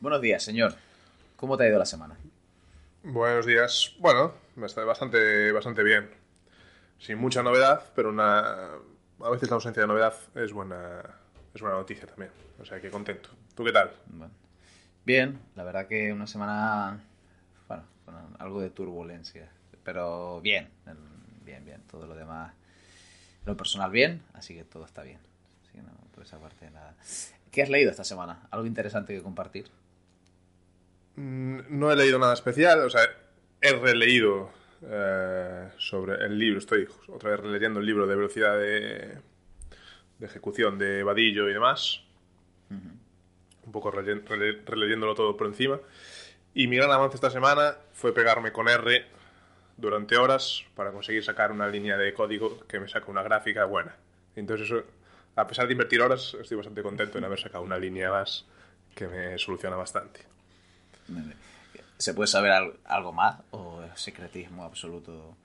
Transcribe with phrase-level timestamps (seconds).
[0.00, 0.74] Buenos días, señor.
[1.36, 2.18] ¿Cómo te ha ido la semana?
[3.02, 3.96] Buenos días.
[3.98, 6.10] Bueno, me está bastante, bastante bien.
[6.98, 8.72] Sin mucha novedad, pero una...
[9.20, 11.00] a veces la ausencia de novedad es buena,
[11.54, 12.30] es buena noticia también.
[12.60, 13.30] O sea que contento.
[13.54, 13.92] ¿Tú qué tal?
[15.06, 17.02] Bien, la verdad que una semana,
[17.66, 19.48] bueno, con algo de turbulencia,
[19.82, 20.68] pero bien,
[21.46, 21.82] bien, bien.
[21.90, 22.52] Todo lo demás,
[23.46, 25.20] lo personal bien, así que todo está bien.
[25.62, 26.94] Así que no, por esa parte nada.
[27.50, 28.46] ¿Qué has leído esta semana?
[28.50, 29.66] ¿Algo interesante que compartir?
[31.16, 33.02] Mm, no he leído nada especial, o sea,
[33.60, 34.50] he releído
[34.82, 39.18] eh, sobre el libro, estoy otra vez releyendo el libro de velocidad de,
[40.20, 42.02] ejecución de Vadillo y demás.
[42.70, 45.80] Un poco releyéndolo todo por encima.
[46.54, 49.06] Y mi gran avance esta semana fue pegarme con R
[49.76, 53.96] durante horas para conseguir sacar una línea de código que me saque una gráfica buena.
[54.36, 54.84] Entonces eso
[55.40, 58.46] a pesar de invertir horas, estoy bastante contento en haber sacado una línea más
[58.94, 60.20] que me soluciona bastante.
[61.98, 62.52] ¿Se puede saber
[62.84, 65.36] algo más o es secretismo absoluto?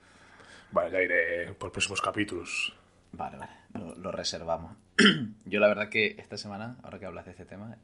[0.72, 2.74] Vale, ya iré por próximos capítulos.
[3.12, 3.52] Vale, vale,
[3.98, 4.76] lo, reservamos.
[5.46, 7.78] Yo la verdad que esta semana, ahora que hablas de este tema,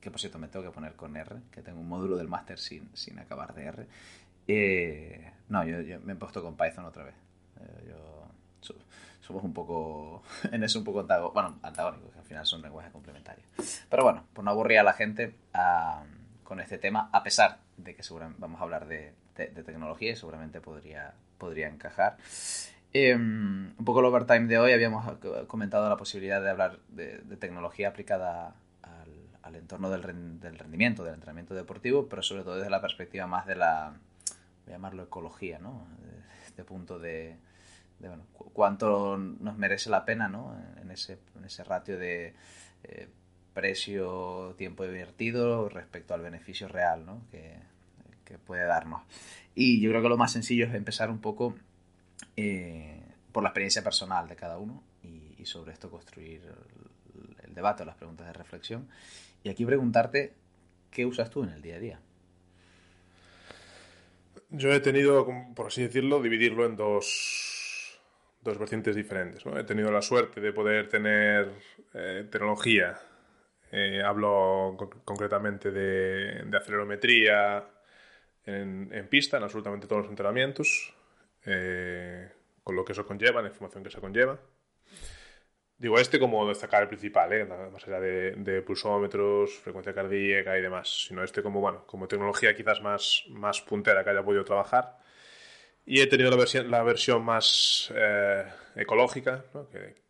[0.00, 2.58] que por cierto me tengo que poner con R, que tengo un módulo del máster
[2.58, 3.86] sin, sin acabar de R.
[4.48, 7.14] Eh, no, yo, me he puesto con Python otra vez.
[7.60, 8.15] Eh, yo
[9.26, 12.92] somos un poco, en eso un poco antagónicos, bueno, antagónicos, que al final son lenguajes
[12.92, 13.46] complementarios.
[13.90, 15.34] Pero bueno, por no aburrir a la gente
[16.44, 20.60] con este tema, a pesar de que seguramente vamos a hablar de, tecnología y seguramente
[20.60, 22.16] podría, podría encajar.
[22.92, 27.88] Em, un poco el overtime de hoy habíamos comentado la posibilidad de hablar de, tecnología
[27.88, 28.54] aplicada
[29.42, 33.56] al, entorno del, rendimiento, del entrenamiento deportivo, pero sobre todo desde la perspectiva más de
[33.56, 33.94] la,
[34.64, 35.86] voy a llamarlo ecología, ¿no?
[36.46, 37.36] este punto de,
[37.98, 40.56] de bueno, cuánto nos merece la pena ¿no?
[40.80, 42.34] en, ese, en ese ratio de
[42.84, 43.08] eh,
[43.54, 47.22] precio, tiempo invertido respecto al beneficio real ¿no?
[47.30, 47.56] que,
[48.44, 49.02] puede darnos.
[49.54, 51.54] Y yo creo que lo más sencillo es empezar un poco
[52.36, 53.00] eh,
[53.32, 57.94] por la experiencia personal de cada uno y, sobre esto construir el, el debate las
[57.94, 58.88] preguntas de reflexión.
[59.44, 60.34] Y aquí preguntarte,
[60.90, 62.00] ¿qué usas tú en el día a día?
[64.50, 67.45] Yo he tenido, por así decirlo, dividirlo en dos
[68.46, 69.44] dos vertientes diferentes.
[69.44, 71.50] He tenido la suerte de poder tener
[71.92, 72.98] eh, tecnología.
[73.70, 77.64] Eh, hablo concretamente de, acelerometría
[78.44, 80.94] en, pista, en absolutamente todos los entrenamientos,
[81.44, 82.30] eh,
[82.62, 84.38] con lo que eso conlleva, la información que eso conlleva.
[85.78, 91.06] Digo este como destacar el principal, más allá de, de, pulsómetros, frecuencia cardíaca y demás,
[91.08, 94.96] sino este como, bueno, como tecnología quizás más, más puntera que haya podido trabajar
[95.86, 99.44] y he tenido la versión, la versión más eh, ecológica,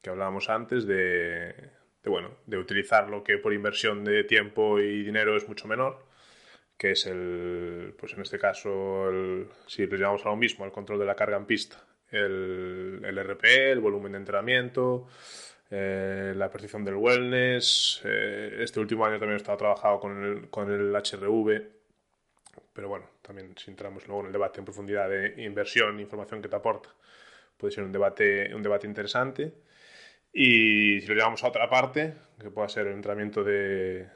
[0.03, 1.55] que, hablábamos antes, de,
[2.05, 6.07] bueno, de utilizar lo que por inversión de tiempo y dinero es mucho menor,
[6.79, 10.73] que es el, pues en este caso, el, si lo llamamos a lo mismo, el
[10.73, 11.77] control de la carga en pista,
[12.11, 15.09] el, el RP, el volumen de entrenamiento,
[15.71, 18.01] eh, la percepción del wellness.
[18.05, 21.76] Eh, este último año también he estado trabajando con el, con el HRV
[22.77, 26.49] pero bueno, también si entramos luego en el debate en profundidad de inversión, información que
[26.49, 26.91] te aporta,
[27.57, 29.55] puede ser un debate, un debate interesante.
[30.31, 34.07] Y si lo llevamos a otra parte, que pueda ser el entrenamiento de,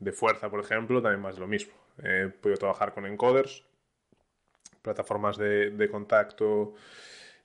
[0.00, 1.74] de fuerza, por ejemplo, también más lo mismo.
[2.02, 3.62] He podido trabajar con encoders,
[4.82, 6.74] plataformas de, de contacto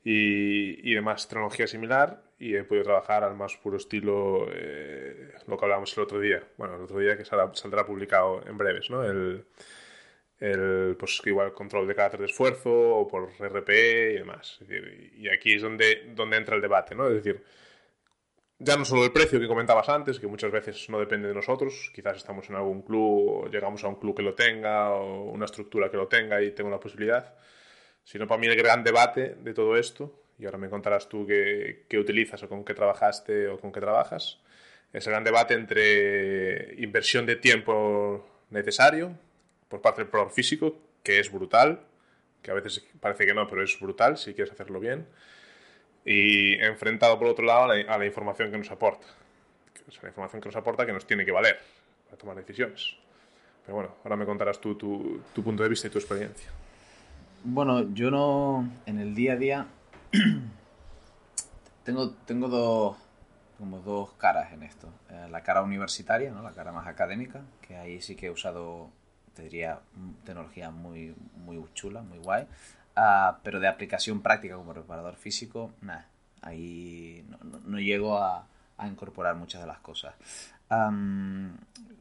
[0.04, 5.56] y, y, demás tecnología similar y he podido trabajar al más puro estilo eh, lo
[5.56, 6.42] que hablábamos el otro día.
[6.58, 9.04] Bueno, el otro día que saldrá, saldrá publicado en breves, ¿no?
[9.04, 9.46] El,
[10.40, 14.60] el, pues igual control de carácter de esfuerzo o por RP y demás.
[15.18, 17.08] y aquí es donde, donde entra el debate, ¿no?
[17.08, 17.44] Es decir,
[18.60, 21.92] ya no solo el precio que comentabas antes, que muchas veces no depende de nosotros,
[21.94, 25.46] quizás estamos en algún club o llegamos a un club que lo tenga o una
[25.46, 27.36] estructura que lo tenga y tenga una posibilidad,
[28.04, 31.86] sino para mí el gran debate de todo esto, y ahora me contarás tú qué,
[31.88, 34.40] qué utilizas o con qué trabajaste o con qué trabajas,
[34.92, 39.20] es el gran debate entre inversión de tiempo necesario,
[39.68, 41.82] por parte del proveedor físico, que es brutal,
[42.42, 45.08] que a veces parece que no, pero es brutal si quieres hacerlo bien,
[46.06, 49.08] y enfrentado por otro lado a la, información que nos aporta.
[50.02, 51.60] la información que nos aporta que nos tiene que valer.
[52.06, 52.96] para tomar decisiones.
[53.66, 56.50] Pero bueno, ahora me contarás tú tu, tu punto de vista y tu experiencia.
[57.44, 58.70] Bueno, yo no.
[58.86, 59.68] En el día a día.
[61.84, 62.98] tengo, tengo dos.
[63.58, 64.88] Como dos caras en esto.
[65.10, 66.44] Eh, la cara universitaria, ¿no?
[66.44, 68.92] La cara más académica, que ahí sí que he usado,
[69.38, 69.80] te diría,
[70.26, 72.48] tecnología muy, muy chula, muy guay.
[72.96, 76.08] Ah, pero de aplicación práctica como preparador físico, nada.
[76.42, 78.48] Ahí no, no, llego a,
[78.86, 80.16] incorporar muchas de las cosas.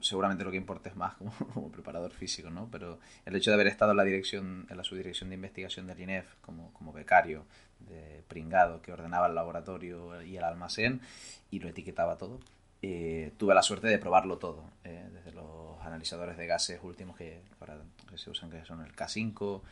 [0.00, 2.68] seguramente lo que importa es más como, como, preparador físico, ¿no?
[2.72, 6.00] Pero el hecho de haber estado en la dirección, en la subdirección de investigación del
[6.00, 7.44] INEF como, como becario,
[7.80, 11.02] de pringado que ordenaba el laboratorio y el almacén
[11.50, 12.40] y lo etiquetaba todo.
[12.82, 17.40] Eh, tuve la suerte de probarlo todo, eh, desde los analizadores de gases últimos que,
[17.58, 17.78] para,
[18.08, 19.62] que se usan, que son el K5,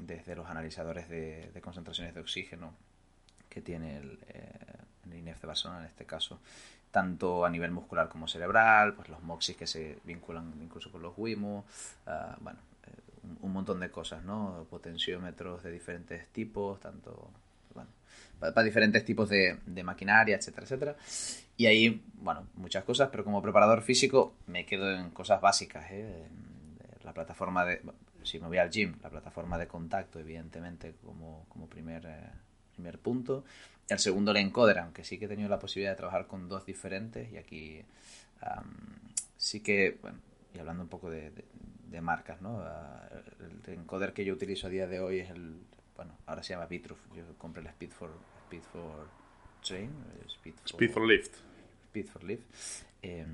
[0.00, 2.74] desde los analizadores de, de, concentraciones de oxígeno
[3.48, 4.50] que tiene el, eh,
[5.06, 6.40] el, INEF de Barcelona en este caso,
[6.90, 11.14] tanto a nivel muscular como cerebral, pues los MOXIS que se vinculan incluso con los
[11.16, 11.64] WIMO,
[12.06, 12.10] uh,
[12.40, 12.58] bueno,
[13.40, 14.66] un montón de cosas, ¿no?
[14.70, 17.30] Potenciómetros de diferentes tipos, tanto,
[17.74, 17.90] bueno,
[18.38, 20.96] para, diferentes tipos de, maquinaria, etcétera, etcétera.
[21.56, 26.26] Y ahí, bueno, muchas cosas, pero como preparador físico me quedo en cosas básicas, ¿eh?
[27.04, 27.80] La plataforma de,
[28.24, 32.30] si me voy al gym, la plataforma de contacto, evidentemente, como, como primer, eh,
[32.74, 33.44] primer punto.
[33.88, 36.64] El segundo, el encoder, aunque sí que he tenido la posibilidad de trabajar con dos
[36.64, 37.84] diferentes y aquí
[38.42, 38.72] um,
[39.36, 40.18] sí que, bueno,
[40.54, 41.32] y hablando un poco de,
[41.90, 42.56] de, marcas, ¿no?
[42.56, 45.58] Uh, el encoder que yo utilizo a día de hoy es el,
[45.96, 48.10] bueno, ahora se llama Bitruf, yo compré el Speed for,
[48.46, 49.06] Speed for
[49.64, 49.90] Train,
[50.28, 51.34] Speed for, Speed for Lift.
[51.90, 52.44] Speed for Lift,
[53.02, 53.26] eh,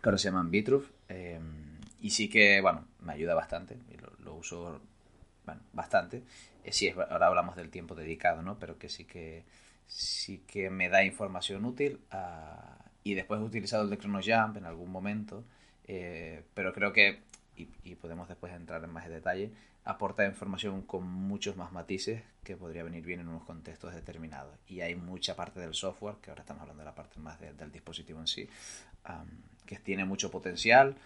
[0.00, 1.38] que ahora se llaman Bitruf, eh,
[2.00, 4.80] y sí que, bueno, me ayuda bastante, lo, lo uso,
[5.44, 6.22] bueno, bastante,
[6.64, 8.58] eh, sí, es, ahora hablamos del tiempo dedicado, ¿no?
[8.58, 9.44] Pero que sí que,
[9.86, 14.64] sí que me da información útil, uh, y después he utilizado el de ChronoJump en
[14.64, 15.44] algún momento,
[15.86, 17.20] eh, pero creo que,
[17.56, 19.50] y, y, podemos después entrar en más detalle,
[19.84, 24.54] aporta información con muchos más matices que podría venir bien en unos contextos determinados.
[24.66, 27.52] Y hay mucha parte del software, que ahora estamos hablando de la parte más de,
[27.52, 28.48] del dispositivo en sí,
[29.08, 29.28] um,
[29.66, 30.96] que tiene mucho potencial,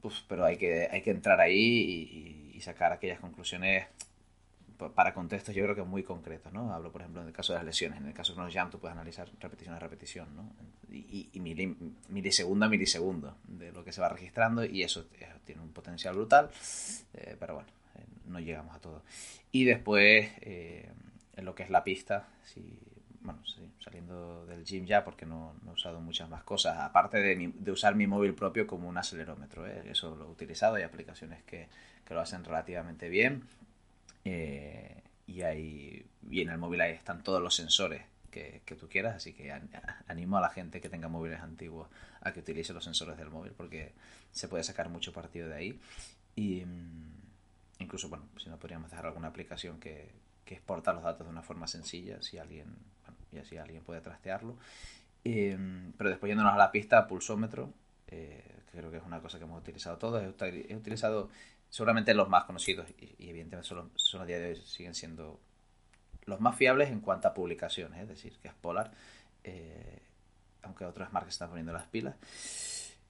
[0.00, 3.86] pues, pero hay que, hay que entrar ahí y, y, sacar aquellas conclusiones
[4.76, 6.72] para contextos yo creo que muy concretos, ¿no?
[6.72, 7.98] Hablo, por ejemplo, en el caso de las lesiones.
[8.00, 10.50] En el caso de unos jump tú puedes analizar repetición a repetición, ¿no?
[10.90, 11.76] Y, y mili,
[12.08, 15.06] milisegundo a milisegundo de lo que se va registrando y eso
[15.44, 16.50] tiene un potencial brutal,
[17.14, 19.02] eh, pero bueno, eh, no llegamos a todo.
[19.52, 20.90] Y después, eh,
[21.36, 22.78] en lo que es la pista, si,
[23.20, 27.36] bueno, sí, saliendo del gym ya porque no, he usado muchas más cosas, aparte de,
[27.36, 29.84] mi, de usar mi móvil propio como un acelerómetro, ¿eh?
[29.90, 31.68] eso lo he utilizado, hay aplicaciones que,
[32.04, 33.44] que lo hacen relativamente bien
[34.28, 38.02] eh, y, ahí, y en el móvil ahí están todos los sensores
[38.32, 39.52] que, que, tú quieras, así que
[40.08, 41.88] animo a la gente que tenga móviles antiguos
[42.20, 43.92] a que utilice los sensores del móvil porque
[44.32, 45.80] se puede sacar mucho partido de ahí.
[46.34, 47.12] Y mm,
[47.78, 50.10] incluso, bueno, si no podríamos dejar alguna aplicación que,
[50.44, 52.66] que exporta los datos de una forma sencilla, si alguien,
[53.04, 54.56] bueno, y así alguien puede trastearlo.
[55.22, 55.56] Eh,
[55.96, 57.72] pero después yéndonos a la pista, pulsómetro,
[58.08, 60.22] eh, creo que es una cosa que hemos utilizado todos.
[60.22, 61.30] He utilizado
[61.76, 65.38] seguramente los más conocidos y, evidentemente son, son, a día de hoy siguen siendo
[66.24, 68.92] los más fiables en cuanto a publicaciones, es decir, que es Polar,
[69.44, 70.00] eh,
[70.62, 72.16] aunque otras marcas están poniendo las pilas.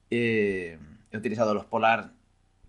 [0.09, 0.77] Eh,
[1.11, 2.11] he utilizado los Polar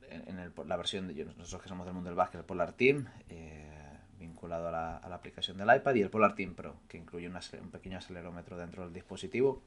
[0.08, 3.08] en, el, la versión de nosotros que somos del mundo del básquet, el Polar Team,
[3.28, 7.70] eh, vinculado a la, aplicación del iPad, y el Polar Team Pro, que incluye un
[7.72, 9.64] pequeño acelerómetro dentro del dispositivo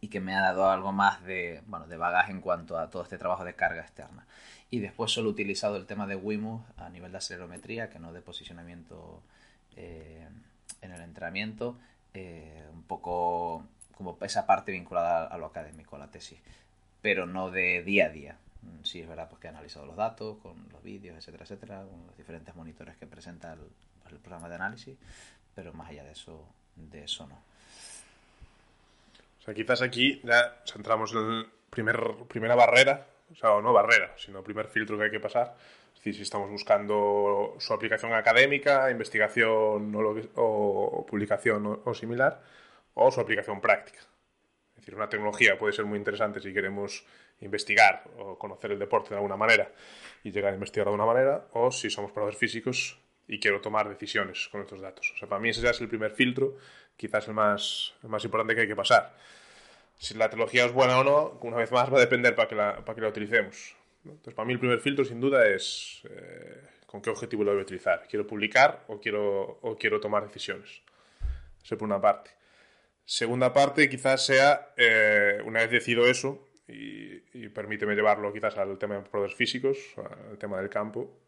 [0.00, 3.02] y que me ha dado algo más de, bueno, de bagaje en cuanto a todo
[3.02, 4.26] este trabajo de carga externa.
[4.70, 8.12] Y después solo he utilizado el tema de Wimo a nivel de acelerometría, que no
[8.12, 9.20] de posicionamiento
[9.76, 10.28] eh,
[10.80, 11.76] en el entrenamiento,
[12.14, 13.64] eh, un poco
[13.96, 16.38] como esa parte vinculada a lo académico, a la tesis,
[17.02, 18.36] pero no de día a día.
[18.84, 22.16] Sí, es verdad pues, he analizado los datos con los vídeos, etcétera, etcétera, con los
[22.16, 23.60] diferentes monitores que presenta el,
[24.10, 24.96] el programa de análisis,
[25.54, 26.46] pero más allá de eso,
[26.76, 27.34] de eso no.
[29.40, 31.98] O sea, quizás aquí ya centramos en la primer,
[32.28, 35.54] primera barrera, o sea, no barrera, sino primer filtro que hay que pasar.
[35.92, 42.42] Es decir, si estamos buscando su aplicación académica, investigación o, lo, o publicación o, similar,
[42.94, 44.00] o su aplicación práctica.
[44.70, 47.04] Es decir, una tecnología puede ser muy interesante si queremos
[47.40, 49.70] investigar o conocer el deporte de alguna manera
[50.24, 53.88] y llegar a investigar de alguna manera, o si somos probadores físicos y quiero tomar
[53.88, 55.12] decisiones con estos datos.
[55.14, 56.56] O sea, para mí ese ya es el primer filtro,
[56.96, 59.14] quizás el más, el más importante que hay que pasar.
[60.00, 62.54] Si la tecnología es buena o no, una vez más va a depender para que
[62.54, 63.76] la, para que la utilicemos.
[64.02, 67.60] Entonces, para mí el primer filtro, sin duda, es eh, con qué objetivo lo voy
[67.60, 68.06] a utilizar.
[68.08, 70.80] ¿Quiero publicar o quiero, o quiero tomar decisiones?
[71.62, 72.30] Eso por una parte.
[73.04, 78.94] Segunda parte quizás sea, eh, una vez decido eso, y, permíteme llevarlo quizás al tema
[78.94, 79.76] de problemas físicos,
[80.30, 81.20] al tema del campo,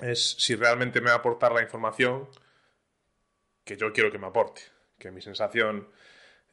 [0.00, 2.28] es si realmente me va a aportar la información
[3.62, 4.62] que yo quiero que me aporte,
[4.98, 5.88] que mi sensación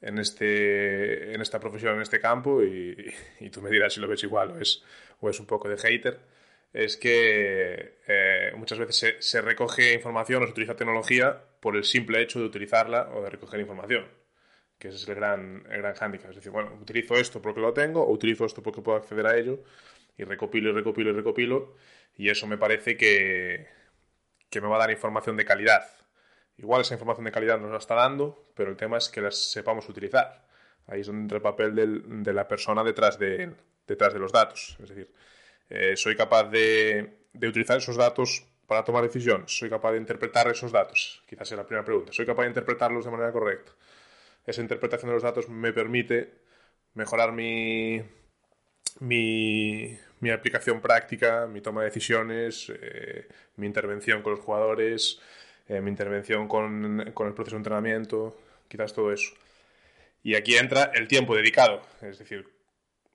[0.01, 3.13] en, este, en esta profesión, en este campo, y,
[3.51, 4.83] tú me dirás si lo ves igual o es,
[5.19, 6.19] o es un poco de hater,
[6.73, 11.83] es que eh, muchas veces se, se, recoge información o se utiliza tecnología por el
[11.83, 14.07] simple hecho de utilizarla o de recoger información,
[14.77, 16.29] que ese es el gran, el gran hándicap.
[16.29, 19.37] Es decir, bueno, utilizo esto porque lo tengo o utilizo esto porque puedo acceder a
[19.37, 19.63] ello
[20.17, 21.75] y recopilo y recopilo y recopilo
[22.15, 23.67] y eso me parece que,
[24.49, 25.98] que me va a dar información de calidad
[26.59, 29.51] Igual esa información de calidad nos la está dando, pero el tema es que las
[29.51, 30.45] sepamos utilizar.
[30.87, 31.75] Ahí es donde entra el papel
[32.23, 33.53] de la persona detrás de,
[33.87, 34.75] detrás de los datos.
[34.81, 35.11] Es decir,
[35.69, 39.57] eh, soy capaz de, utilizar esos datos para tomar decisiones.
[39.57, 41.23] Soy capaz de interpretar esos datos.
[41.27, 42.11] Quizás sea la primera pregunta.
[42.11, 43.71] Soy capaz de interpretarlos de manera correcta.
[44.45, 46.33] Esa interpretación de los datos me permite
[46.93, 48.01] mejorar mi,
[48.99, 55.21] mi, mi aplicación práctica, mi toma de decisiones, eh, mi intervención con los jugadores,
[55.69, 58.35] eh, mi intervención con, el proceso de entrenamiento,
[58.67, 59.35] quizás todo eso.
[60.23, 62.49] Y aquí entra el tiempo dedicado, es decir,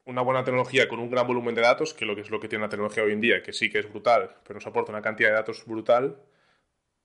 [0.04, 2.48] una buena tecnología con un gran volumen de datos, que, lo que es lo que
[2.48, 5.02] tiene la tecnología hoy en día, que sí que es brutal, pero nos aporta una
[5.02, 6.16] cantidad de datos brutal.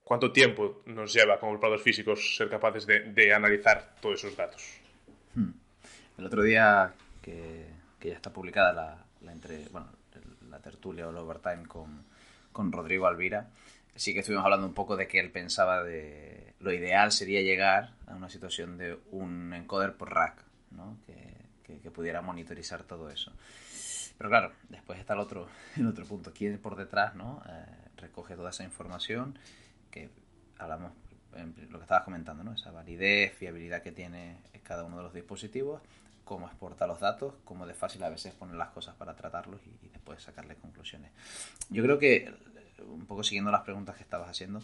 [0.04, 4.64] ¿Cuánto tiempo nos lleva como preparadores físicos ser capaces de, analizar todos esos datos?
[5.34, 5.52] Hmm.
[6.20, 7.66] El otro día que,
[8.02, 9.88] ya está publicada la, entre, bueno,
[10.48, 12.06] la tertulia o el overtime con,
[12.52, 13.50] con Rodrigo Alvira,
[14.00, 17.96] sí que estuvimos hablando un poco de que él pensaba de lo ideal sería llegar
[18.08, 20.42] a una situación de un encoder por rack,
[20.72, 20.98] ¿no?
[21.06, 21.28] que,
[21.92, 23.34] pudiera monitorizar todo eso.
[24.18, 26.32] Pero claro, después está el otro, el otro punto.
[26.32, 27.42] ¿Quién por detrás no?
[27.50, 27.66] Eh,
[27.98, 29.38] recoge toda esa información
[29.90, 30.10] que
[30.60, 30.94] hablamos,
[31.70, 32.54] lo que estabas comentando, ¿no?
[32.54, 35.82] esa validez, fiabilidad que tiene cada uno de los dispositivos,
[36.24, 39.88] cómo exporta los datos, cómo de fácil a veces poner las cosas para tratarlos y,
[39.88, 41.12] y después sacarle conclusiones.
[41.70, 42.32] Yo creo que
[42.88, 44.62] un poco siguiendo las preguntas que estabas haciendo,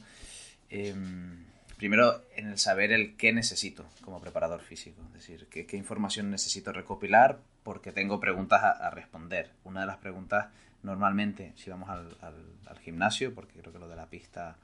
[0.70, 1.46] em,
[1.78, 6.72] primero en el saber el qué necesito como preparador físico, es decir, qué, información necesito
[6.72, 9.52] recopilar porque tengo preguntas a, responder.
[9.64, 10.48] Una de las preguntas
[10.84, 14.58] normalmente, si vamos al, gimnasio, porque creo que lo de la pista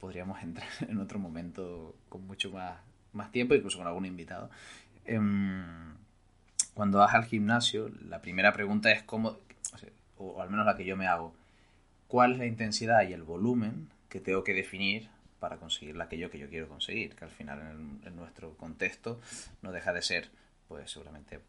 [0.00, 2.78] podríamos entrar en otro momento con mucho más,
[3.12, 4.50] más tiempo, incluso con algún invitado.
[5.04, 5.94] Em,
[6.74, 9.38] cuando vas al gimnasio, la primera pregunta es cómo,
[10.18, 11.34] o al menos la que yo me hago,
[12.08, 15.08] cuál es la intensidad y el volumen que tengo que definir
[15.40, 17.60] para conseguir aquello que yo quiero conseguir, que al final
[18.04, 19.20] en, nuestro contexto
[19.62, 20.30] no deja de ser,
[20.68, 21.40] pues seguramente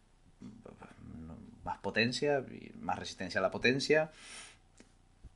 [1.63, 2.43] más potencia,
[2.79, 4.11] más resistencia a la potencia,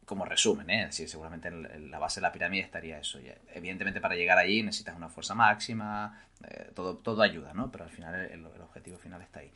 [0.06, 0.84] como resumen, ¿eh?
[0.90, 3.20] es seguramente en, la base de la pirámide estaría eso.
[3.54, 7.72] evidentemente para llegar allí necesitas una fuerza máxima, eh, todo, todo ayuda, ¿no?
[7.72, 9.52] Pero al final el, el objetivo final está ahí.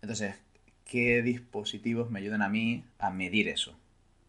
[0.00, 0.36] Entonces,
[0.86, 3.76] ¿qué dispositivos me ayudan a mí a medir eso?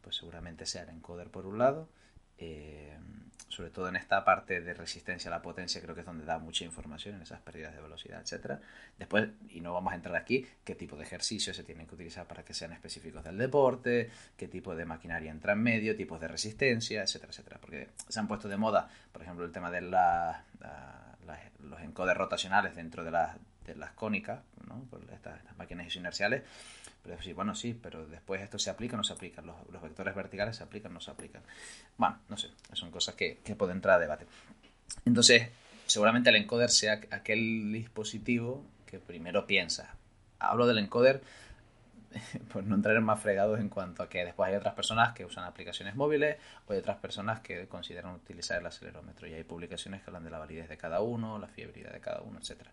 [0.01, 1.89] Pues seguramente sea el encoder por un lado.
[2.37, 2.97] Eh,
[3.51, 6.39] sobre todo en esta parte de resistencia a la potencia, creo que es donde da
[6.39, 8.61] mucha información en esas pérdidas de velocidad, etcétera.
[8.97, 12.25] Después, y no vamos a entrar aquí, qué tipo de ejercicios se tienen que utilizar
[12.25, 16.29] para que sean específicos del deporte, qué tipo de maquinaria entra en medio, tipos de
[16.29, 17.57] resistencia, etcétera, etcétera.
[17.59, 20.45] Porque se han puesto de moda, por ejemplo, el tema de la,
[21.59, 23.11] los encoders rotacionales dentro de,
[23.65, 24.87] de las cónicas, ¿no?
[25.13, 26.43] estas, estas máquinas inerciales
[27.03, 29.41] pero decir, bueno, sí, pero después esto se aplica o no se aplica.
[29.41, 31.41] Los, vectores verticales se aplican o no se aplican.
[31.97, 34.27] Bueno, no sé, son cosas que, que pueden entrar a debate.
[35.05, 35.49] Entonces,
[35.87, 39.95] seguramente el encoder sea aquel dispositivo que primero piensa.
[40.39, 41.21] Hablo del encoder
[42.53, 45.25] por no entrar en más fregados en cuanto a que después hay otras personas que
[45.25, 50.01] usan aplicaciones móviles o hay otras personas que consideran utilizar el acelerómetro y hay publicaciones
[50.01, 52.67] que hablan de la validez de cada uno, la fiabilidad de cada uno, etc.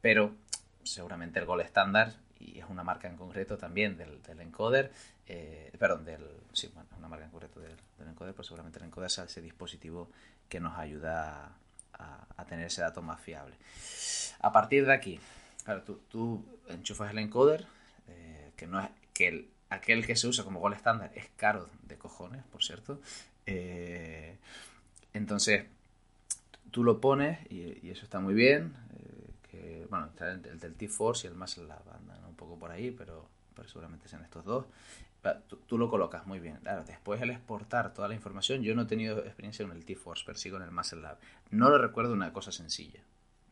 [0.00, 0.34] Pero
[0.82, 4.92] seguramente el gol estándar y es una marca en concreto también del, encoder,
[5.26, 7.76] eh, perdón, del, sí, bueno, una marca en concreto del,
[8.08, 10.10] encoder, pero seguramente el encoder sea ese dispositivo
[10.48, 11.52] que nos ayuda
[11.92, 13.54] a, tener ese dato más fiable.
[14.40, 15.20] A partir de aquí,
[15.64, 17.64] claro, tú, enchufas el encoder,
[18.08, 21.96] eh, que no es que aquel que se usa como gol estándar es caro de
[21.96, 23.00] cojones, por cierto.
[23.46, 24.36] Eh,
[25.14, 25.64] entonces,
[26.72, 28.74] tú lo pones y, eso está muy bien.
[29.88, 33.28] bueno, el, del T-Force y el más la banda poco por ahí, pero,
[33.66, 34.66] seguramente sean estos dos.
[35.68, 36.56] Tú, lo colocas muy bien.
[36.56, 40.24] Claro, después el exportar toda la información, yo no he tenido experiencia con el T-Force,
[40.26, 41.18] pero sí con el Muscle Lab.
[41.50, 43.00] No lo recuerdo una cosa sencilla.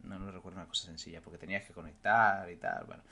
[0.02, 2.86] No lo recuerdo una cosa sencilla, porque tenías que conectar y tal.
[2.86, 3.02] Bueno,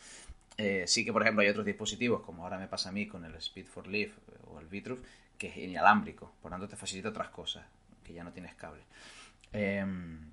[0.56, 3.24] eh, sí que, por ejemplo, hay otros dispositivos, como ahora me pasa a mí con
[3.24, 4.98] el Speed for Leaf o el Vitruf,
[5.38, 6.32] que es inalámbrico.
[6.42, 7.64] Por tanto, te facilita otras cosas,
[8.02, 8.82] que ya no tienes cable.
[9.52, 10.32] Em,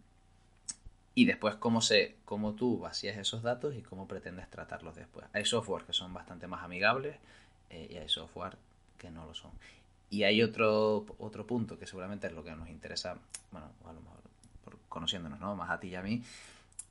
[1.16, 5.26] y después cómo, se, cómo tú vacías esos datos y cómo pretendes tratarlos después.
[5.32, 7.16] Hay software que son bastante más amigables
[7.70, 8.58] eh, y hay software
[8.98, 9.52] que no lo son.
[10.10, 13.18] Y hay otro, otro punto que seguramente es lo que nos interesa,
[13.52, 14.20] bueno, a lo mejor
[14.66, 15.56] por conociéndonos, ¿no?
[15.56, 16.22] Más a ti y a mí,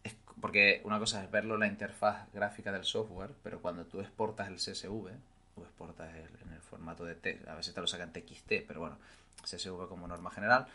[0.02, 4.00] es porque una cosa es verlo en la interfaz gráfica del software, pero cuando tú
[4.00, 5.11] exportas el CSV,
[5.57, 8.97] o exportas en el formato de T, a veces te lo sacan TXT, pero bueno,
[9.45, 10.66] CSV como norma general,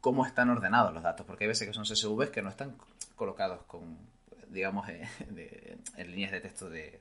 [0.00, 2.76] cómo están ordenados los datos, porque hay veces que son CSVs que no están
[3.16, 3.98] colocados con,
[4.48, 7.00] digamos, en líneas de texto de,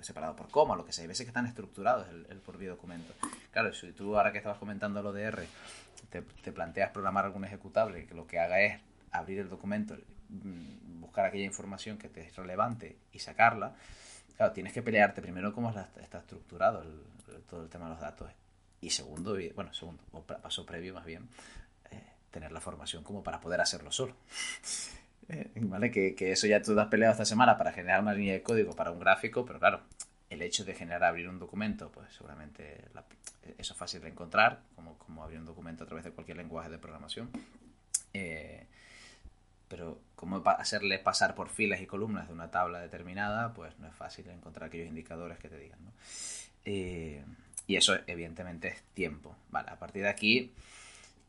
[0.00, 1.02] separado por coma, lo que sea.
[1.02, 3.12] Hay veces que están estructurados el, el propio documento.
[3.50, 5.46] Claro, si tú ahora que estabas comentando lo de R,
[6.10, 8.80] te, planteas programar algún ejecutable que lo que haga es
[9.10, 9.96] abrir el documento,
[10.28, 13.74] mm, buscar aquella información que te es relevante y sacarla,
[14.36, 16.84] claro, tienes que pelearte primero cómo está estructurado
[17.48, 18.30] todo el tema de los datos.
[18.80, 21.65] Y segundo, bueno, segundo, o paso previo más bien, eh,
[22.36, 24.14] tener la formación como para poder hacerlo solo.
[25.28, 25.90] Eh, ¿Vale?
[25.90, 28.90] Que, eso ya tú has peleado esta semana para generar una línea de código para
[28.90, 29.80] un gráfico, pero claro,
[30.28, 32.84] el hecho de generar abrir un documento, pues seguramente
[33.56, 34.60] eso es fácil de encontrar,
[34.98, 37.30] como, abrir un documento a través de cualquier lenguaje de programación.
[38.12, 38.66] Eh,
[39.68, 43.94] pero como hacerle pasar por filas y columnas de una tabla determinada, pues no es
[43.94, 45.78] fácil encontrar aquellos indicadores que te digan.
[46.66, 47.24] Eh,
[47.66, 49.34] y eso evidentemente es tiempo.
[49.50, 50.52] Vale, a partir de aquí,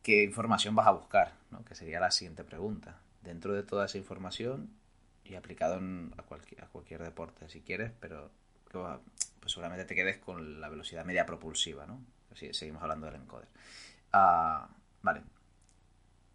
[0.07, 1.33] ¿qué información vas a buscar?
[1.67, 4.69] Que sería la siguiente pregunta dentro de toda esa información
[5.25, 5.81] y aplicado
[6.17, 8.31] a, cualquier, a cualquier deporte si quieres, pero
[8.71, 11.99] pues seguramente te quedes con la velocidad media propulsiva, ¿no?
[12.31, 13.49] Así, seguimos hablando del encoder.
[14.13, 14.69] Ah,
[15.01, 15.23] vale.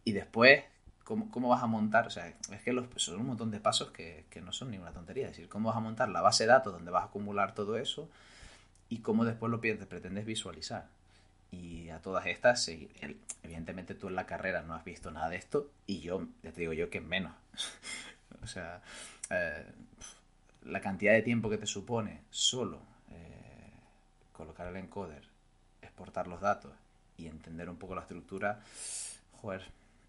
[0.04, 0.64] Y después,
[1.02, 2.06] ¿cómo, ¿cómo, vas a montar?
[2.06, 4.92] O sea, es que los, son un montón de pasos que, que, no son ninguna
[4.92, 5.28] tontería.
[5.28, 7.78] Es decir, ¿cómo vas a montar la base de datos donde vas a acumular todo
[7.78, 8.10] eso?
[8.90, 10.88] Y cómo después lo pretendes visualizar.
[11.52, 12.66] Y a todas estas,
[13.42, 16.62] evidentemente tú en la carrera no has visto nada de esto y yo, ya te
[16.62, 17.34] digo yo que menos.
[18.42, 18.80] o sea,
[19.30, 19.66] eh,
[20.64, 22.80] la cantidad de tiempo que te supone solo
[23.10, 23.70] eh,
[24.32, 25.22] colocar el encoder,
[25.82, 26.72] exportar los datos
[27.18, 28.60] y entender un poco la estructura,
[29.40, 29.62] joder,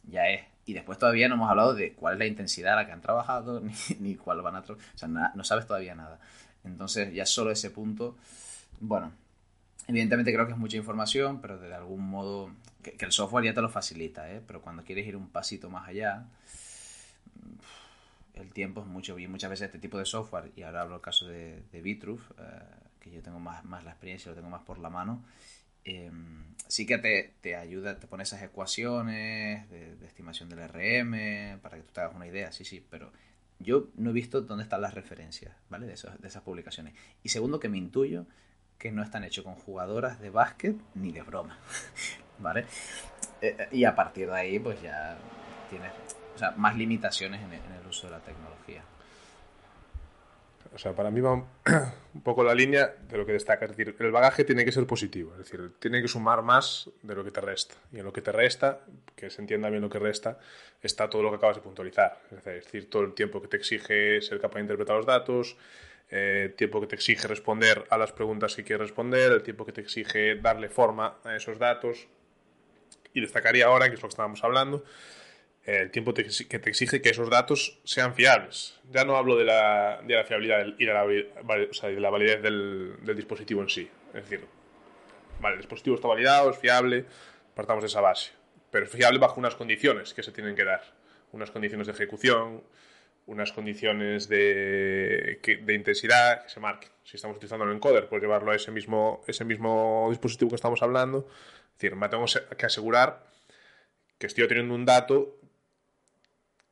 [0.09, 0.45] ya es.
[0.65, 3.01] Y después todavía no hemos hablado de cuál es la intensidad a la que han
[3.01, 4.59] trabajado, ni, ni cuál van a...
[4.59, 6.19] O sea, no sabes todavía nada.
[6.63, 8.15] Entonces ya solo ese punto,
[8.79, 9.11] bueno,
[9.87, 13.61] Evidentemente creo que es mucha información, pero de algún modo, que, el software ya te
[13.61, 14.41] lo facilita, ¿eh?
[14.45, 16.25] pero cuando quieres ir un pasito más allá,
[18.35, 19.19] el tiempo es mucho.
[19.19, 21.99] Y muchas veces este tipo de software, y ahora hablo del caso de, de eh,
[22.99, 25.23] que yo tengo más, más la experiencia, lo tengo más por la mano,
[25.83, 31.77] em, sí que te, te, ayuda, te pone esas ecuaciones de, estimación del RM, para
[31.77, 33.11] que tú te hagas una idea, sí, sí, pero
[33.59, 35.87] yo no he visto dónde están las referencias, ¿vale?
[35.87, 36.93] De, de esas publicaciones.
[37.23, 38.25] Y segundo, que me intuyo
[38.83, 41.57] que no están hechos con jugadoras de básquet ni de broma.
[42.39, 42.65] ¿Vale?
[43.41, 45.17] Eh, eh, y a partir de ahí, pues ya
[45.69, 45.93] tienes
[46.35, 48.83] o sea, más limitaciones en el, uso de la tecnología.
[50.75, 51.31] O sea, para mí va
[52.13, 53.63] un, poco la línea de lo que destaca.
[53.63, 55.31] Es decir, el bagaje tiene que ser positivo.
[55.31, 57.75] Es decir, tiene que sumar más de lo que te resta.
[57.93, 58.81] Y en lo que te resta,
[59.15, 60.39] que se entienda bien lo que resta,
[60.81, 62.19] está todo lo que acabas de puntualizar.
[62.35, 65.55] Es decir, todo el tiempo que te exige ser capaz de interpretar los datos,
[66.15, 69.71] eh, tiempo que te exige responder a las preguntas que quieres responder, el tiempo que
[69.71, 72.07] te exige darle forma a esos datos.
[73.15, 74.83] Y destacaría ahora, que es lo que estábamos hablando,
[75.63, 78.79] el tiempo que te exige que esos datos sean fiables.
[78.91, 82.97] Ya no hablo de la, de la fiabilidad y de la, de la validez del,
[83.01, 83.89] del, dispositivo en sí.
[84.13, 84.45] Es decir,
[85.39, 87.05] vale, el dispositivo está validado, es fiable,
[87.55, 88.33] partamos de esa base.
[88.69, 90.83] Pero es fiable bajo unas condiciones que se tienen que dar.
[91.31, 92.61] Unas condiciones de ejecución,
[93.25, 96.89] unas condiciones de, de, intensidad que se marquen.
[97.03, 100.81] Si estamos utilizando el encoder, pues llevarlo a ese mismo, ese mismo dispositivo que estamos
[100.81, 101.27] hablando.
[101.67, 102.25] Es decir, me tengo
[102.57, 103.25] que asegurar
[104.17, 105.37] que estoy obteniendo un dato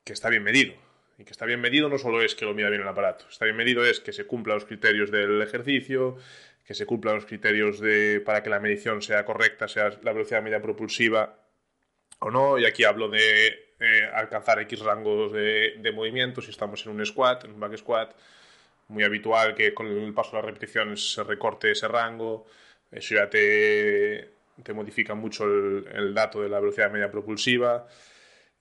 [0.04, 0.74] que está bien medido.
[1.18, 3.46] Y que está bien medido no solo es que lo mida bien el aparato, está
[3.46, 6.18] bien medido es que se cumplan los criterios del ejercicio,
[6.66, 10.42] que se cumplan los criterios de, para que la medición sea correcta, sea la velocidad
[10.42, 11.38] media propulsiva
[12.20, 12.58] o no.
[12.58, 17.06] Y aquí hablo de eh, alcanzar X rangos de, de, movimiento, si estamos en un
[17.06, 18.16] squat, en un back squat,
[18.90, 22.46] muy habitual que con el paso de las repeticiones se recorte ese rango,
[22.92, 24.30] eso ya te,
[24.64, 27.88] te modifica mucho el, dato de la velocidad media propulsiva.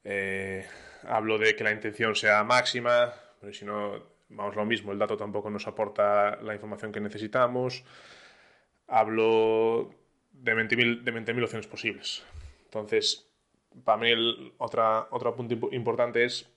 [0.05, 0.65] Eh,
[1.05, 5.17] hablo de que la intención sea máxima, pero si no, vamos lo mismo, el dato
[5.17, 7.85] tampoco nos aporta la información que necesitamos.
[8.87, 9.95] Hablo
[10.33, 12.25] de 20.000 de 20 opciones posibles.
[12.65, 13.30] Entonces,
[13.85, 16.49] para mí el, otra, otro punto importante es,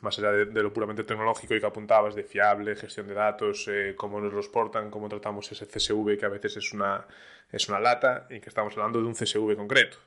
[0.00, 3.94] más allá de, lo puramente tecnológico y que apuntabas, de fiable, gestión de datos, eh,
[3.96, 7.06] cómo nos los portan, cómo tratamos ese CSV que a veces es una,
[7.50, 9.98] es una lata y que estamos hablando de un CSV concreto.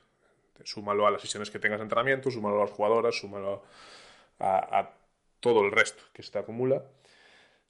[0.64, 3.62] Súmalo a las sesiones que tengas de entrenamiento, súmalo a las jugadoras, súmalo
[4.40, 4.90] a,
[5.40, 6.82] todo el resto que se te acumula,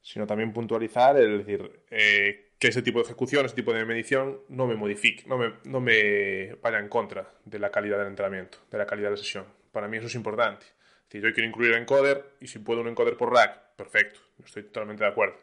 [0.01, 4.41] sino también puntualizar, es decir, eh, que ese tipo de ejecución, ese tipo de medición
[4.49, 8.59] no me modifique, no me, no me vaya en contra de la calidad del entrenamiento,
[8.71, 9.47] de la calidad de la sesión.
[9.73, 10.67] Para mí eso es importante.
[11.09, 14.65] Si yo quiero incluir el encoder y si puedo un encoder por rack, perfecto, estoy
[14.65, 15.39] totalmente de acuerdo.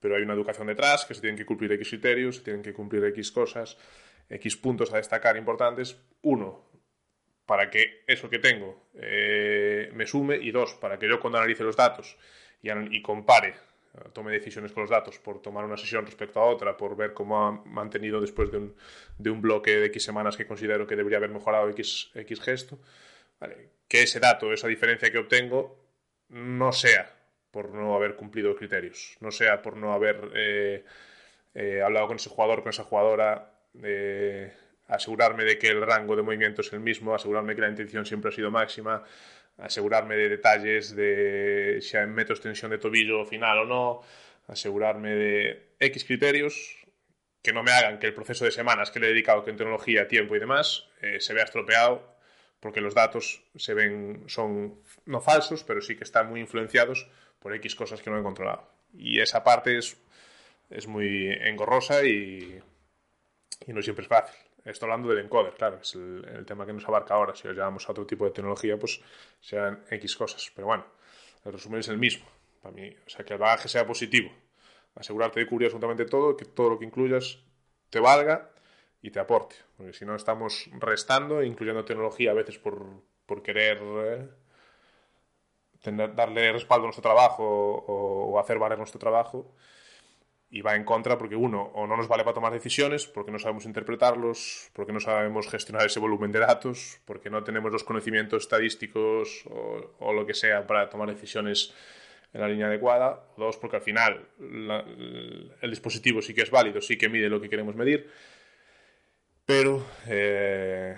[0.00, 2.72] Pero hay una educación detrás, que se tienen que cumplir X criterios, se tienen que
[2.72, 3.76] cumplir X cosas,
[4.30, 5.98] X puntos a destacar importantes.
[6.22, 6.64] Uno,
[7.44, 11.64] para que eso que tengo eh, me sume y dos, para que yo cuando analice
[11.64, 12.16] los datos
[12.62, 13.54] y compare
[14.12, 17.46] tome decisiones con los datos, por tomar una sesión respecto a otra, por ver cómo
[17.46, 18.58] ha mantenido después de
[19.30, 22.78] un, bloque de X semanas que considero que debería haber mejorado X, X gesto,
[23.88, 25.78] que ese dato, esa diferencia que obtengo,
[26.28, 27.14] no sea
[27.50, 30.84] por no haber cumplido criterios, no sea por no haber eh,
[31.54, 33.50] eh, hablado con ese jugador, con esa jugadora,
[33.82, 34.52] eh,
[34.88, 38.30] asegurarme de que el rango de movimiento es el mismo, asegurarme que la intención siempre
[38.30, 39.04] ha sido máxima,
[39.58, 44.02] asegurarme de detalles de si meto extensión de tobillo final o no,
[44.48, 46.76] asegurarme de X criterios
[47.42, 50.08] que no me hagan que el proceso de semanas que le he dedicado en tecnología,
[50.08, 52.16] tiempo y demás eh, se vea estropeado
[52.60, 57.54] porque los datos se ven, son no falsos, pero sí que están muy influenciados por
[57.54, 58.68] X cosas que no he controlado.
[58.92, 59.96] Y esa parte es,
[60.70, 62.60] es muy engorrosa y,
[63.66, 64.36] y no siempre es fácil.
[64.66, 67.36] Estoy hablando del encoder, claro, es el, tema que nos abarca ahora.
[67.36, 69.00] Si lo llevamos a otro tipo de tecnología, pues
[69.40, 70.50] sean X cosas.
[70.54, 70.84] Pero bueno,
[71.44, 72.26] el resumen es el mismo.
[72.60, 74.32] Para mí, o sea, que el bagaje sea positivo.
[74.96, 77.38] Asegurarte de cubrir absolutamente todo, que todo lo que incluyas
[77.90, 78.50] te valga
[79.02, 79.54] y te aporte.
[79.76, 82.84] Porque si no, estamos restando, incluyendo tecnología a veces por,
[83.24, 84.28] por querer eh,
[85.80, 89.54] tener, darle respaldo a nuestro trabajo o, o hacer valer nuestro trabajo
[90.50, 93.38] y va en contra porque uno o no nos vale para tomar decisiones, porque no
[93.38, 98.44] sabemos interpretarlos, porque no sabemos gestionar ese volumen de datos, porque no tenemos los conocimientos
[98.44, 101.74] estadísticos o, lo que sea para tomar decisiones
[102.32, 106.80] en la línea adecuada, o dos, porque al final el dispositivo sí que es válido,
[106.80, 108.08] sí que mide lo que queremos medir,
[109.44, 110.96] pero eh,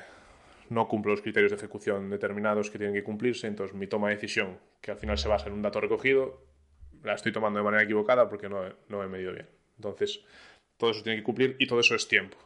[0.69, 4.17] no cumple los criterios de ejecución determinados que tienen que cumplirse, entonces mi toma de
[4.17, 6.48] decisión, que al final se basa en un dato recogido,
[7.03, 9.49] la estoy tomando de manera equivocada porque no, no he medido bien.
[9.77, 10.21] Entonces,
[10.77, 12.37] todo eso tiene que cumplir y todo eso es tiempo.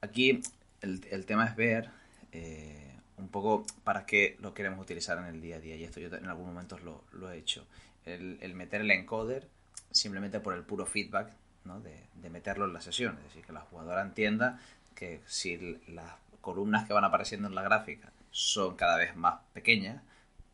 [0.00, 0.40] Aquí
[0.82, 1.90] el, tema es ver
[2.32, 5.76] eh, un poco para qué lo queremos utilizar en el día a día.
[5.76, 7.66] Y esto yo en algún momento lo, lo he hecho.
[8.04, 9.48] El, meter el encoder
[9.90, 11.32] simplemente por el puro feedback
[11.64, 11.80] ¿no?
[11.80, 13.16] de, meterlo en la sesión.
[13.18, 14.60] Es decir, que la jugadora entienda
[14.94, 20.02] que si las columnas que van apareciendo en la gráfica son cada vez más pequeñas,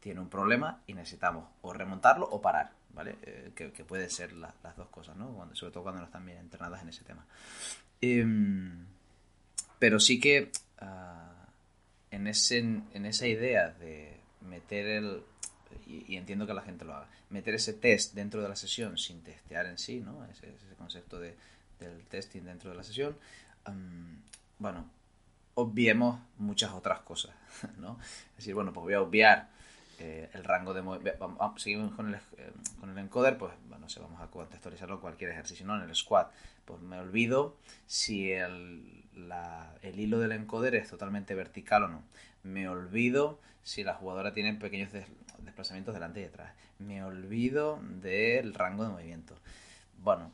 [0.03, 3.17] tiene un problema y necesitamos o remontarlo o parar, ¿vale?
[3.23, 5.49] Eh, que, puede ser las dos cosas, ¿no?
[5.55, 7.25] sobre todo cuando no están bien entrenadas en ese tema.
[8.01, 8.85] Em,
[9.79, 11.47] pero sí que ah,
[12.11, 15.23] en, ese, en esa idea de meter el...
[15.87, 17.09] Y, entiendo que la gente lo haga.
[17.31, 20.25] Meter ese test dentro de la sesión sin testear en sí, ¿no?
[20.27, 21.37] Ese, concepto de,
[21.79, 23.17] del testing dentro de la sesión.
[24.59, 24.85] bueno,
[25.55, 27.35] obviemos muchas otras cosas,
[27.79, 27.99] ¿no?
[28.31, 29.49] Es decir, bueno, pues voy a obviar
[29.99, 31.55] eh, el rango de movimiento.
[31.57, 35.67] Seguimos con el, eh, con el encoder, pues bueno, se vamos a contextualizarlo cualquier ejercicio,
[35.67, 35.77] ¿no?
[35.77, 36.33] En el squat,
[36.65, 39.05] pues me olvido si el,
[39.83, 42.03] el hilo del encoder es totalmente vertical o no.
[42.43, 44.91] Me olvido si la jugadora tiene pequeños
[45.39, 46.53] desplazamientos delante y detrás.
[46.79, 49.37] Me olvido del rango de movimiento.
[50.03, 50.33] Bueno,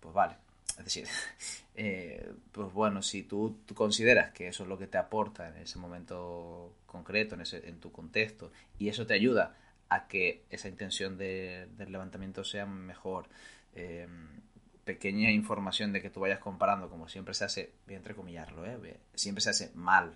[0.00, 0.36] pues vale.
[0.78, 1.06] Es decir,
[1.80, 5.78] eh, pues bueno, si tú, consideras que eso es lo que te aporta en ese
[5.78, 9.54] momento concreto, en, ese, en tu contexto, y eso te ayuda
[9.88, 13.28] a que esa intención del levantamiento sea mejor,
[13.76, 14.40] em,
[14.84, 18.98] pequeña información de que tú vayas comparando, como siempre se hace, voy a entrecomillarlo, ¿eh?
[19.14, 20.14] siempre se hace mal,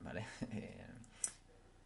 [0.00, 0.26] ¿vale?
[0.52, 0.84] Eh,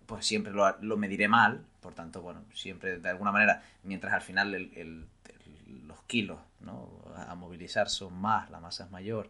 [0.07, 4.23] pues siempre lo, lo, mediré mal, por tanto, bueno, siempre de alguna manera, mientras al
[4.23, 5.07] final el
[5.87, 6.89] los kilos ¿no?
[7.17, 9.29] a movilizar son más, la masa es mayor,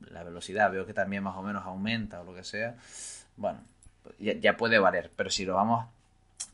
[0.00, 2.76] la velocidad veo que también más o menos aumenta o lo que sea,
[3.36, 3.60] bueno,
[4.18, 5.86] ya, puede valer, pero si lo vamos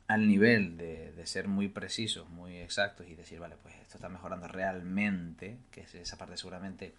[0.07, 4.49] al nivel de, ser muy precisos, muy exactos y decir, vale, pues esto está mejorando
[4.49, 6.95] realmente, que es esa parte seguramente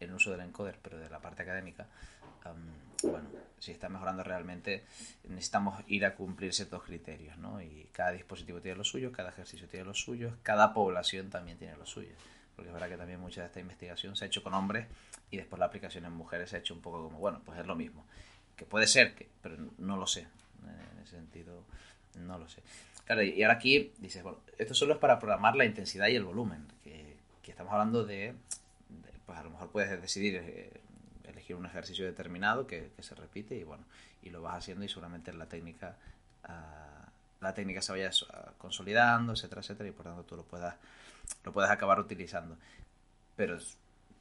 [0.00, 1.86] el uso del encoder, pero de la parte académica,
[3.02, 4.84] bueno, si está mejorando realmente,
[5.24, 7.62] necesitamos ir a cumplir ciertos criterios, ¿no?
[7.62, 11.76] Y cada dispositivo tiene los suyos, cada ejercicio tiene los suyos, cada población también tiene
[11.76, 12.14] los suyos.
[12.54, 14.86] Porque es verdad que también mucha de esta investigación se ha hecho con hombres
[15.30, 17.66] y después la aplicación en mujeres se ha hecho un poco como, bueno, pues es
[17.66, 18.06] lo mismo.
[18.56, 20.26] Que puede ser, que, pero no lo sé.
[20.62, 21.64] En ese sentido,
[22.14, 22.62] no lo sé.
[23.04, 26.24] Claro, y ahora aquí dices, bueno, esto solo es para programar la intensidad y el
[26.24, 26.66] volumen.
[26.82, 28.34] Que, que estamos hablando de,
[29.26, 30.70] pues a lo mejor puedes decidir eh,
[31.46, 33.84] elegir un ejercicio determinado que, se repite y bueno,
[34.22, 35.96] y lo vas haciendo y seguramente la técnica
[37.40, 38.10] la técnica se vaya
[38.58, 40.74] consolidando, etcétera, etcétera, y por tanto tú lo puedas,
[41.44, 42.56] lo puedas acabar utilizando.
[43.36, 43.58] Pero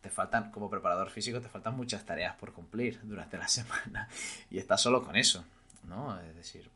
[0.01, 4.09] te faltan, como preparador físico, te faltan muchas tareas por cumplir durante la semana.
[4.49, 5.45] Y estás solo con eso,
[5.83, 6.19] ¿no?
[6.19, 6.69] Es decir,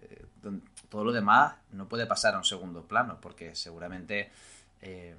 [0.00, 0.24] eh,
[0.88, 4.30] todo lo demás no puede pasar a un segundo plano, porque seguramente,
[4.80, 5.16] eh,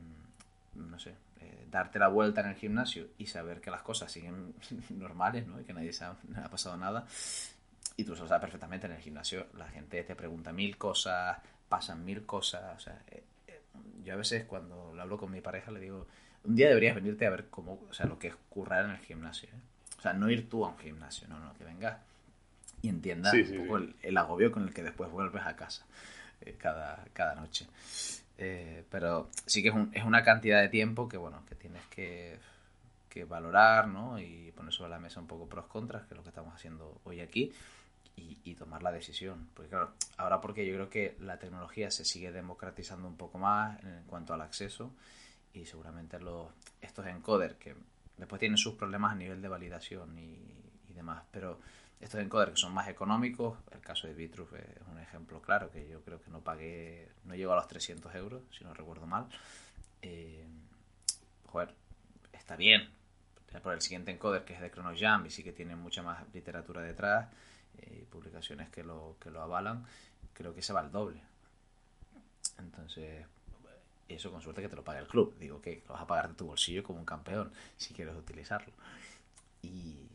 [0.76, 4.54] no sé, eh, darte la vuelta en el gimnasio y saber que las cosas siguen
[4.90, 5.60] normales, ¿no?
[5.60, 7.06] Y que nadie se ha, ha pasado nada.
[7.98, 11.38] Y tú lo sabes perfectamente en el gimnasio, la gente te pregunta mil cosas,
[11.70, 12.76] pasan mil cosas.
[12.76, 13.02] O sea,
[14.04, 16.08] yo a veces cuando lo hablo con mi pareja le digo,
[16.44, 19.00] un día deberías venirte a ver cómo, o sea, lo que es currar en el
[19.00, 19.50] gimnasio.
[19.50, 19.60] ¿eh?
[19.98, 21.98] O sea, no ir tú a un gimnasio, no, no, que vengas
[22.82, 25.86] y entiendas un poco el, agobio con el que después vuelves a casa
[26.42, 27.68] eh, cada, cada noche.
[28.38, 31.84] Eh, pero sí que es, un, es, una cantidad de tiempo que, bueno, que tienes
[31.88, 32.38] que,
[33.10, 34.20] que, valorar, ¿no?
[34.20, 37.00] Y poner sobre la mesa un poco pros contras, que es lo que estamos haciendo
[37.06, 37.54] hoy aquí,
[38.18, 39.50] y, tomar la decisión.
[39.54, 43.82] Porque claro, ahora porque yo creo que la tecnología se sigue democratizando un poco más
[43.84, 44.92] en cuanto al acceso,
[45.54, 46.48] y seguramente los,
[46.82, 47.76] estos encoders que
[48.18, 50.40] después tienen sus problemas a nivel de validación y,
[50.94, 51.60] demás, pero
[52.00, 55.88] estos encoders que son más económicos, el caso de Bitruf es un ejemplo claro, que
[55.88, 59.28] yo creo que no pagué, no llegó a los 300 euros, si no recuerdo mal.
[60.02, 60.48] Eh,
[61.48, 61.74] joder,
[62.34, 62.90] está bien.
[63.64, 66.82] Por el siguiente encoder que es de ChronoJam y sí que tiene mucha más literatura
[66.82, 67.30] detrás
[67.78, 69.86] eh, y publicaciones que lo, que lo avalan,
[70.34, 71.22] creo que se va al doble.
[72.58, 73.26] Entonces,
[74.08, 75.36] eso con suerte que te lo pague el club.
[75.40, 78.74] Digo que lo vas a pagar de tu bolsillo como un campeón si quieres utilizarlo.
[79.62, 80.08] Y,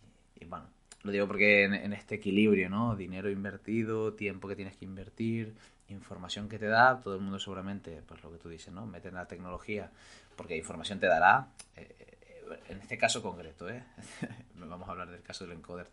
[0.46, 0.66] bueno,
[1.02, 2.96] lo digo porque en, este equilibrio, ¿no?
[2.96, 5.54] Dinero invertido, tiempo que tienes que invertir,
[5.88, 8.86] información que te da, todo el mundo seguramente, pues lo que tú dices, ¿no?
[8.86, 9.90] Mete en la tecnología
[10.36, 11.48] porque información te dará.
[11.76, 13.82] Eh, eh, en este caso concreto, ¿eh?
[14.54, 15.88] Vamos a hablar del caso del encoder,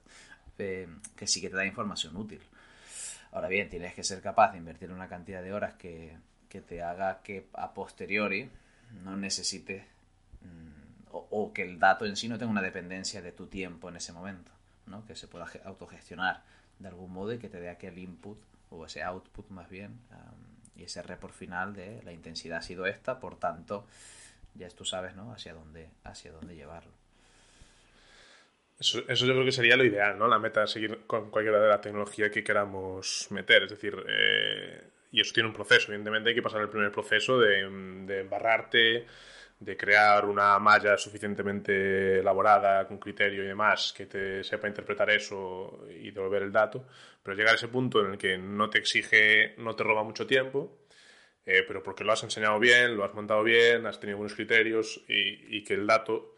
[0.58, 2.42] eh, que sí que te da información útil.
[3.32, 6.18] Ahora bien, tienes que ser capaz de invertir una cantidad de horas que,
[6.50, 8.50] que te haga que a posteriori
[9.04, 9.84] no necesites
[10.42, 13.98] mm, o, que el dato en sí no tenga una dependencia de tu tiempo en
[13.98, 14.52] ese momento,
[14.88, 15.06] ¿no?
[15.06, 16.44] que se pueda autogestionar
[16.80, 18.38] de algún modo y que te dé aquel input
[18.70, 20.00] o ese output más bien
[20.76, 23.86] y ese report final de la intensidad ha sido esta, por tanto
[24.54, 25.32] ya tú sabes ¿no?
[25.32, 26.92] hacia, dónde, hacia dónde llevarlo.
[28.80, 30.28] Eso, eso, yo creo que sería lo ideal, ¿no?
[30.28, 33.64] La meta seguir con cualquiera de la tecnología que queramos meter.
[33.64, 35.88] Es decir, eh, y eso tiene un proceso.
[35.88, 37.68] Evidentemente hay que pasar el primer proceso de,
[38.06, 39.08] de embarrarte,
[39.60, 45.86] de crear una malla suficientemente elaborada, con criterio y demás, que te sepa interpretar eso
[45.90, 46.86] y devolver el dato.
[47.24, 50.28] Pero llegar a ese punto en el que no te exige, no te roba mucho
[50.28, 50.86] tiempo,
[51.46, 55.04] eh, pero porque lo has enseñado bien, lo has montado bien, has tenido buenos criterios
[55.08, 56.36] y, que el dato,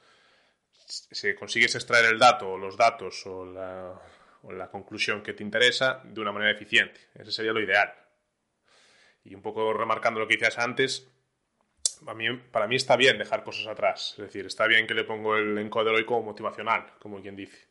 [0.87, 3.99] si consigues extraer el dato o los datos o la,
[4.43, 7.01] o la conclusión que te interesa de una manera eficiente.
[7.15, 7.93] Ese sería lo ideal.
[9.25, 11.11] Y un poco remarcando lo que decías antes,
[12.51, 14.15] para mí está bien dejar cosas atrás.
[14.17, 17.67] Es decir, está bien que le pongo el encoder hoy como motivacional, como quien dice.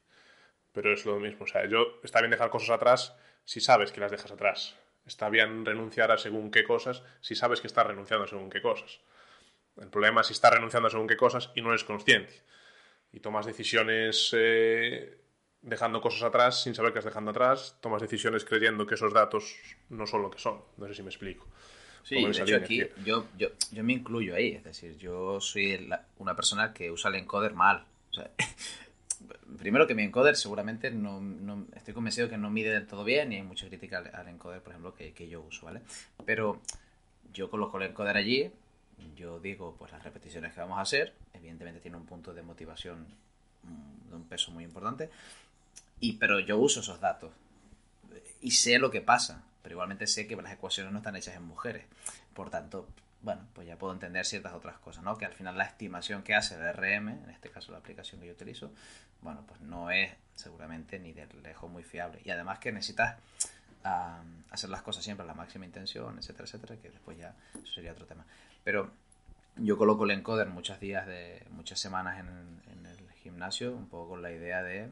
[0.73, 1.45] Pero es lo mismo.
[1.45, 4.77] O sea, yo está bien dejar cosas atrás si sabes que las dejas atrás.
[5.07, 8.61] Está bien renunciar a según qué cosas si sabes que estás renunciando a según qué
[8.61, 9.01] cosas.
[9.81, 12.43] El problema es si estás renunciando a según qué cosas y no eres consciente.
[13.13, 15.19] Y tomas decisiones eh,
[15.63, 19.57] dejando cosas atrás sin saber que estás dejando atrás, tomas decisiones creyendo que esos datos
[19.89, 20.63] no son lo que son.
[20.77, 21.47] No sé si me explico.
[22.09, 26.35] Sí, de hecho aquí yo, yo, yo, me incluyo ahí, es decir, yo soy una
[26.35, 27.85] persona que usa el encoder mal.
[29.59, 33.31] primero que mi encoder seguramente no, no, estoy convencido que no mide del todo bien
[33.33, 35.83] y hay mucha crítica al, encoder, por ejemplo, que, que, yo uso, ¿vale?
[36.25, 36.63] Pero
[37.35, 38.51] yo coloco el encoder allí,
[39.15, 43.07] yo digo pues las repeticiones que vamos a hacer, evidentemente tiene un punto de motivación
[43.65, 45.11] mm, de un peso muy importante,
[46.01, 47.33] y, pero yo uso esos datos
[48.41, 51.43] y sé lo que pasa, pero igualmente sé que las ecuaciones no están hechas en
[51.43, 51.85] mujeres.
[52.35, 52.89] Por tanto,
[53.23, 55.17] bueno, pues ya puedo entender ciertas otras cosas, ¿no?
[55.17, 58.27] Que al final la estimación que hace el RM, en este caso la aplicación que
[58.27, 58.71] yo utilizo,
[59.23, 62.21] bueno, pues no es seguramente ni de lejos muy fiable.
[62.25, 63.17] Y además que necesitas
[64.51, 67.93] hacer las cosas siempre a la máxima intención, etcétera, etcétera, que después ya eso sería
[67.93, 68.25] otro tema.
[68.63, 68.91] Pero
[69.57, 72.29] yo coloco el encoder muchos días de muchas semanas en,
[72.73, 74.89] en el gimnasio, un poco con la idea de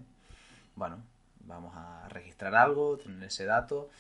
[0.77, 0.99] bueno,
[1.41, 3.91] vamos a registrar algo, tener ese dato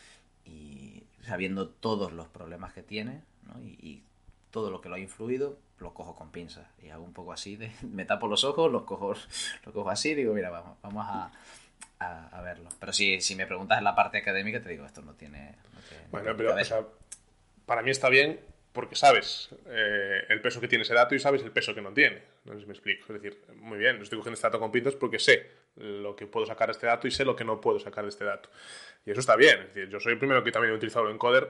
[0.46, 3.60] y sabiendo todos los problemas que tiene ¿no?
[3.60, 4.02] y,
[4.50, 7.56] todo lo que lo ha influido, lo cojo con pinzas y hago un poco así,
[7.56, 9.12] de, me tapo los ojos, los cojo,
[9.64, 11.30] los cojo así y digo, mira, vamos, vamos a,
[11.98, 12.70] a, verlo.
[12.80, 15.56] Pero si, si me preguntas en la parte académica, te digo, esto no tiene...
[16.10, 16.54] bueno, pero
[17.66, 18.40] para mí está bien
[18.76, 21.94] porque sabes eh, el peso que tiene ese dato y sabes el peso que no
[21.94, 22.22] tiene.
[22.44, 23.06] No sé si me explico.
[23.08, 26.44] Es decir, muy bien, estoy cogiendo este dato con pinzas porque sé lo que puedo
[26.44, 28.50] sacar de este dato y sé lo que no puedo sacar de este dato.
[29.06, 29.60] Y eso está bien.
[29.60, 31.48] Es decir, yo soy el primero que también he utilizado el encoder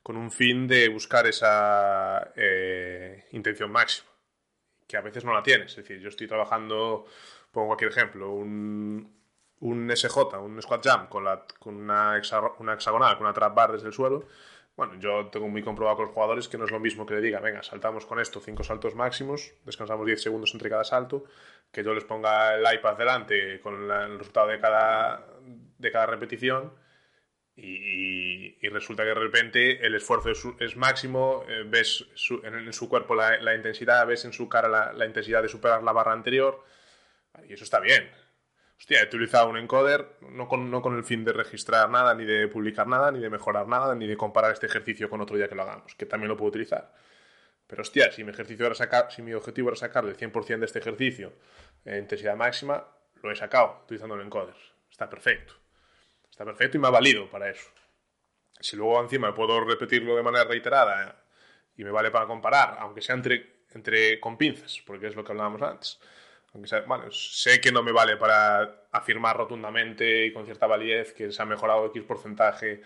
[0.00, 4.08] con un fin de buscar esa eh, intención máxima,
[4.86, 5.72] que a veces no la tienes.
[5.72, 7.04] Es decir, yo estoy trabajando,
[7.50, 9.12] pongo cualquier ejemplo, un,
[9.58, 12.22] un SJ, un squat jump con, la, con una,
[12.60, 14.28] una hexagonal, con una trap bar desde el suelo
[14.76, 17.20] bueno, yo tengo muy comprobado con los jugadores que no es lo mismo que le
[17.20, 21.24] diga, venga, saltamos con esto cinco saltos máximos, descansamos 10 segundos entre cada salto,
[21.70, 25.26] que yo les ponga el iPad delante con el resultado de cada,
[25.78, 26.72] de cada repetición
[27.56, 32.04] y, resulta que de repente el esfuerzo es, máximo, eh, ves
[32.42, 35.92] en, su cuerpo la, intensidad, ves en su cara la, la intensidad de superar la
[35.92, 36.64] barra anterior
[37.48, 38.10] y eso está bien
[38.84, 42.26] Hostia, he utilizado un encoder no con, no con el fin de registrar nada, ni
[42.26, 45.48] de publicar nada, ni de mejorar nada, ni de comparar este ejercicio con otro día
[45.48, 46.92] que lo hagamos, que también lo puedo utilizar.
[47.66, 50.66] Pero hostia, si mi, ejercicio era sacar, si mi objetivo era sacar el 100% de
[50.66, 51.32] este ejercicio
[51.86, 52.86] en intensidad máxima,
[53.22, 54.54] lo he sacado utilizando el encoder.
[54.90, 55.54] Está perfecto.
[56.30, 57.70] Está perfecto y me ha valido para eso.
[58.60, 61.24] Si luego encima puedo repetirlo de manera reiterada
[61.74, 65.32] y me vale para comparar, aunque sea entre, entre con pinzas, porque es lo que
[65.32, 65.98] hablábamos antes
[67.10, 71.46] sé que no me vale para afirmar rotundamente y con cierta validez que se ha
[71.46, 72.82] mejorado X porcentaje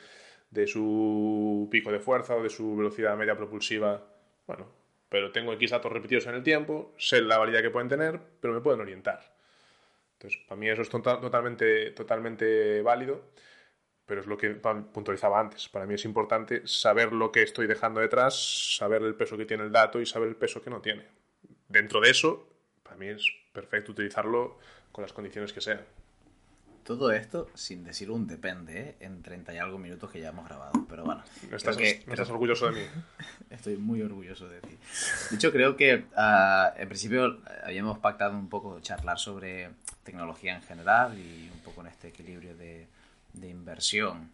[0.50, 4.02] de su pico de fuerza o de su velocidad media propulsiva.
[4.46, 4.66] Bueno,
[5.08, 8.54] pero tengo X datos repetidos en el tiempo, sé la validez que pueden tener, pero
[8.54, 9.36] me pueden orientar.
[10.14, 13.22] Entonces, para mí eso es tota-, totalmente, totalmente válido,
[14.04, 15.68] pero es lo que puntualizaba antes.
[15.68, 19.64] Para mí es importante saber lo que estoy dejando detrás, saber el peso que tiene
[19.64, 21.06] el dato y saber el peso que no tiene.
[21.68, 22.48] Dentro de eso,
[22.82, 24.58] para mí es perfecto utilizarlo
[24.92, 25.80] con las condiciones que sean.
[26.84, 28.96] Todo esto sin decir un depende, ¿eh?
[29.00, 30.72] en 30 y algo minutos que ya hemos grabado.
[30.88, 31.22] Pero bueno.
[31.52, 32.86] estás, estás orgulloso de mí?
[33.50, 34.78] Estoy muy orgulloso de ti.
[35.30, 39.70] De hecho, creo que uh, en principio habíamos pactado un poco charlar sobre
[40.02, 42.86] tecnología en general y un poco en este equilibrio de,
[43.34, 44.30] de inversión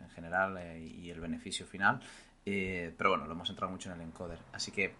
[0.00, 2.00] en general eh, y el beneficio final.
[2.46, 4.38] Eh, pero bueno, lo hemos entrado mucho en el encoder.
[4.52, 4.94] Así que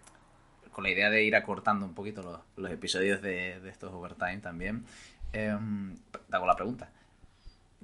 [0.70, 4.84] con la idea de ir acortando un poquito los, episodios de, estos overtime también,
[5.32, 5.56] eh,
[6.28, 6.90] te hago la pregunta.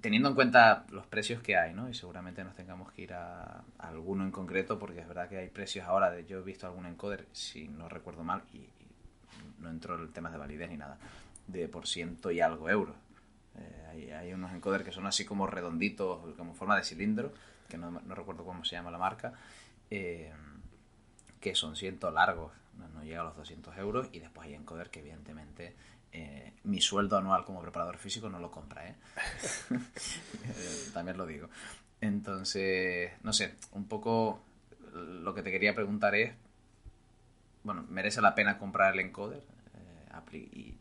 [0.00, 1.88] Teniendo en cuenta los precios que hay, ¿no?
[1.88, 5.48] Y seguramente nos tengamos que ir a, alguno en concreto, porque es verdad que hay
[5.48, 8.68] precios ahora, de, yo he visto algún encoder, si no recuerdo mal, y,
[9.58, 10.98] no entró el tema de validez ni nada,
[11.46, 12.94] de por ciento y algo euros.
[13.58, 17.32] Eh, hay, unos encoders que son así como redonditos, como forma de cilindro,
[17.68, 19.32] que no, recuerdo cómo se llama la marca,
[19.90, 20.30] eh,
[21.40, 25.00] que son cientos largos no, llega a los 200 euros y después hay encoder que
[25.00, 25.74] evidentemente
[26.12, 28.94] eh, mi sueldo anual como preparador físico no lo compra, ¿eh?
[30.94, 31.48] También lo digo.
[32.00, 34.40] Entonces, no sé, un poco
[34.92, 36.32] lo que te quería preguntar es,
[37.64, 39.42] bueno, ¿merece la pena comprar el encoder?
[40.32, 40.74] Eh, y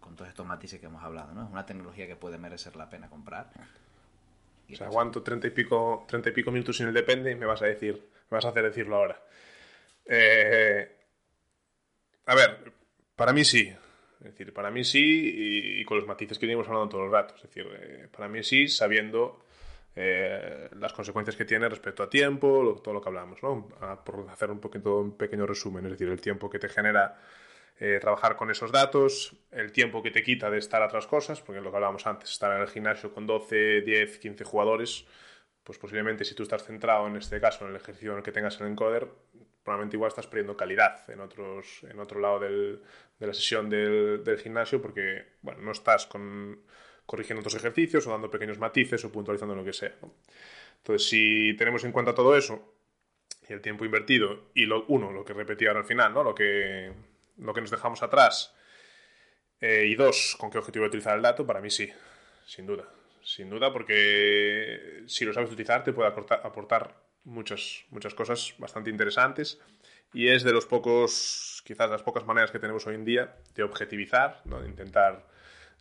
[0.00, 1.44] con todos estos matices que hemos hablado, ¿no?
[1.44, 3.50] Es una tecnología que puede merecer la pena comprar.
[4.72, 7.46] o sea, aguanto 30 y pico, 30 y pico minutos sin el depende y me
[7.46, 7.94] vas a decir,
[8.30, 9.20] me vas a hacer decirlo ahora.
[10.06, 10.99] Eh,
[12.30, 12.72] a ver,
[13.16, 13.72] para mí sí.
[14.20, 17.36] Es decir, para mí sí, y, con los matices que venimos hablando todos los ratos.
[17.38, 19.44] Es decir, eh, para mí sí, sabiendo
[19.96, 23.68] eh, las consecuencias que tiene respecto a tiempo, todo lo que hablamos, ¿no?
[24.04, 27.18] por hacer un poquito un pequeño resumen, es decir, el tiempo que te genera
[27.80, 31.40] eh, trabajar con esos datos, el tiempo que te quita de estar a otras cosas,
[31.40, 35.04] porque lo que hablábamos antes, estar en el gimnasio con 12, 10, 15 jugadores,
[35.64, 38.32] pues posiblemente si tú estás centrado en este caso en el ejercicio en el que
[38.32, 39.08] tengas el encoder,
[39.62, 42.82] probablemente igual estás perdiendo calidad en, otros, en otro lado del,
[43.18, 46.62] de la sesión del, del, gimnasio porque bueno, no estás con,
[47.06, 49.94] corrigiendo otros ejercicios o dando pequeños matices o puntualizando lo que sea.
[50.78, 52.74] Entonces, si tenemos en cuenta todo eso
[53.48, 56.22] y el tiempo invertido y lo, uno, lo que repetí ahora al final, ¿no?
[56.22, 56.92] lo, que,
[57.38, 58.54] lo que nos dejamos atrás
[59.60, 61.90] eh, y dos, con qué objetivo utilizar el dato, para mí sí,
[62.46, 62.88] sin duda.
[63.22, 68.90] Sin duda, porque si lo sabes utilizar te puede aportar, aportar muchas, muchas cosas bastante
[68.90, 69.60] interesantes
[70.12, 73.62] y es de los pocos, quizás las pocas maneras que tenemos hoy en día de
[73.62, 75.26] objetivizar, de intentar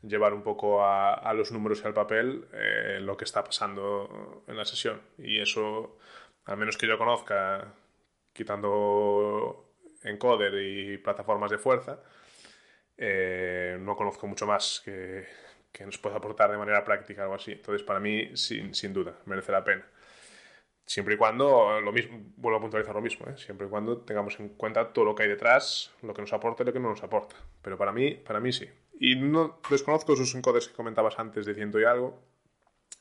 [0.01, 4.55] llevar un poco a, los números y al papel eh, lo que está pasando en
[4.55, 5.01] la sesión.
[5.17, 5.97] Y eso,
[6.45, 7.73] al menos que yo conozca,
[8.33, 9.73] quitando
[10.03, 11.99] encoder y plataformas de fuerza,
[12.97, 15.25] eh, no conozco mucho más que,
[15.71, 17.53] que, nos pueda aportar de manera práctica algo así.
[17.53, 19.85] Entonces, para mí, sin, sin duda, merece la pena.
[20.89, 23.37] Siempre y cuando, lo mismo, vuelvo a puntualizar lo mismo, ¿eh?
[23.37, 26.63] siempre y cuando tengamos en cuenta todo lo que hay detrás, lo que nos aporta
[26.63, 27.35] y lo que no nos aporta.
[27.61, 28.67] Pero para mí, para mí sí.
[28.99, 32.19] Y no desconozco esos encodes que comentabas antes de ciento y algo.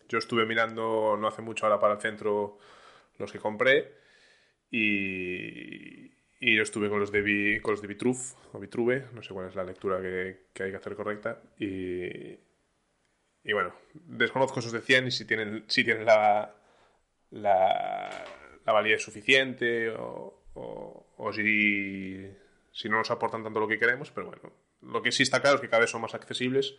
[0.06, 2.58] Yo estuve mirando no hace mucho ahora para el centro
[3.16, 3.94] los que compré
[4.70, 7.88] Y, y yo estuve con los de, con los de
[8.52, 11.40] o Vitruve, no sé cuál es la lectura que, que hay que hacer correcta.
[11.58, 12.04] Y,
[13.44, 16.54] y bueno, desconozco esos de 100 y si tienen, si tienen la,
[17.30, 18.24] la,
[18.64, 22.26] la validez suficiente o, o, si,
[22.72, 24.52] si, no nos aportan tanto lo que queremos, pero bueno,
[24.82, 26.76] lo que sí está claro es que cada vez son más accesibles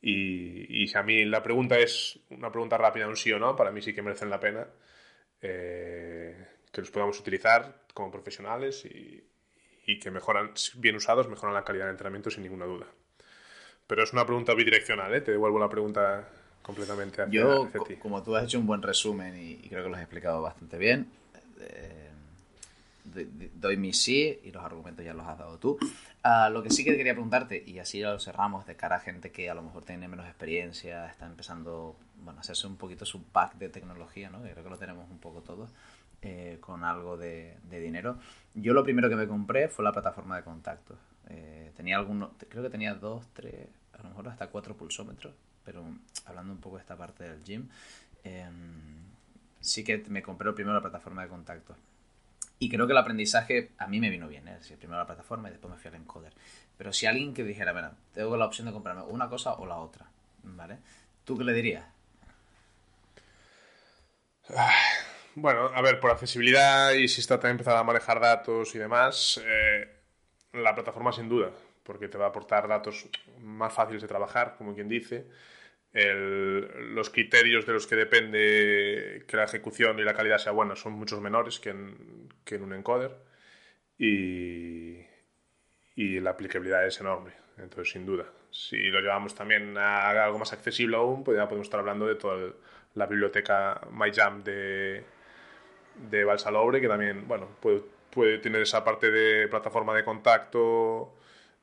[0.00, 3.56] y, y si a mí la pregunta es una pregunta rápida, un sí o no,
[3.56, 4.66] para mí sí que merecen la pena
[5.40, 9.24] eh, que los podamos utilizar como profesionales y,
[9.86, 12.86] y que mejoran, bien usados, mejoran la calidad de entrenamiento sin ninguna duda.
[13.86, 15.20] Pero es una pregunta bidireccional, ¿eh?
[15.20, 16.28] Te devuelvo la pregunta
[16.62, 17.96] completamente hacia, Yo, ti.
[17.96, 21.08] como tú has hecho un buen resumen y, creo que lo has explicado bastante bien,
[21.60, 22.10] eh,
[23.54, 25.78] doy mi sí y los argumentos ya los has dado tú.
[26.24, 29.00] Uh, lo que sí que quería preguntarte, y así ya lo cerramos de cara a
[29.00, 33.04] gente que a lo mejor tiene menos experiencia, está empezando bueno, a hacerse un poquito
[33.04, 34.40] su pack de tecnología, ¿no?
[34.40, 35.70] creo que lo tenemos un poco todos,
[36.22, 38.18] eh, con algo de, de, dinero.
[38.54, 40.96] Yo lo primero que me compré fue la plataforma de contactos.
[41.28, 45.34] Eh, tenía algunos, creo que tenía dos, tres, a lo mejor hasta cuatro pulsómetros,
[45.64, 45.84] pero
[46.26, 47.68] hablando un poco de esta parte del gym,
[48.24, 49.04] em,
[49.60, 51.76] sí que me compré primero la plataforma de contacto.
[52.58, 54.58] Y creo que el aprendizaje a mí me vino bien, ¿eh?
[54.78, 56.32] primero la plataforma y después me fui al encoder.
[56.78, 59.76] Pero si alguien que dijera, bueno, tengo la opción de comprarme una cosa o la
[59.78, 60.06] otra,
[60.44, 60.78] ¿vale?
[61.24, 61.84] ¿Tú qué le dirías?
[65.34, 69.40] Bueno, a ver, por accesibilidad y si está también empezado a manejar datos y demás,
[69.42, 69.88] eh,
[70.52, 71.50] la plataforma sin duda,
[71.82, 73.08] porque te va a aportar datos
[73.40, 75.26] más fáciles de trabajar, como quien dice.
[75.92, 80.92] los criterios de los que depende que la ejecución y la calidad sea buena son
[80.94, 83.12] muchos menores que en, que en un encoder
[83.98, 85.00] y,
[85.96, 87.32] y la aplicabilidad es enorme.
[87.58, 91.66] Entonces, sin duda, si lo llevamos también a algo más accesible aún, pues ya podemos
[91.66, 92.52] estar hablando de toda
[92.94, 95.04] la biblioteca MyJam de,
[96.10, 101.14] de Balsalobre, que también, bueno, puede puede tener esa parte de plataforma de contacto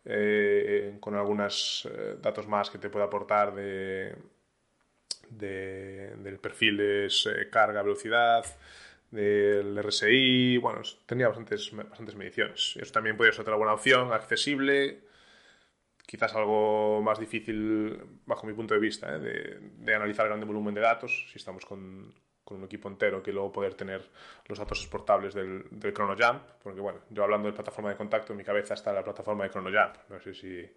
[0.06, 4.16] eh, con algunos eh, datos más que te puede aportar de,
[5.30, 8.46] del perfil de eh, carga, velocidad,
[9.12, 12.78] del RSI, bueno, tenía bastantes, bastantes mediciones.
[12.80, 15.02] Eso también puede ser otra buena opción, accesible,
[16.06, 20.82] quizás algo más difícil bajo mi punto de vista, de, de analizar grande volumen de
[20.82, 22.14] datos, si estamos con,
[22.50, 24.10] con un equipo entero que luego poder tener
[24.48, 28.38] los datos exportables del, del ChronoJump, porque bueno, yo hablando de plataforma de contacto, en
[28.38, 30.68] mi cabeza está la plataforma de ChronoJump, no sé si,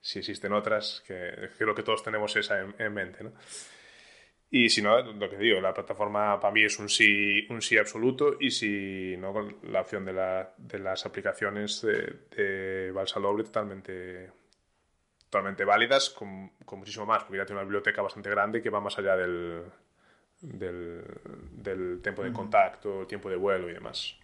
[0.00, 3.32] si existen otras, que creo que todos tenemos esa en, mente, ¿no?
[4.50, 7.78] Y si no, lo que digo, la plataforma para mí es un sí, un sí
[7.78, 9.32] absoluto y si no,
[9.62, 14.28] la opción de, la, de las aplicaciones de, de Balsalobre totalmente,
[15.22, 18.80] totalmente válidas, con, con, muchísimo más, porque ya tiene una biblioteca bastante grande que va
[18.80, 19.62] más allá del,
[20.40, 21.04] del,
[21.52, 24.16] del tiempo de contacto, tiempo de vuelo y demás.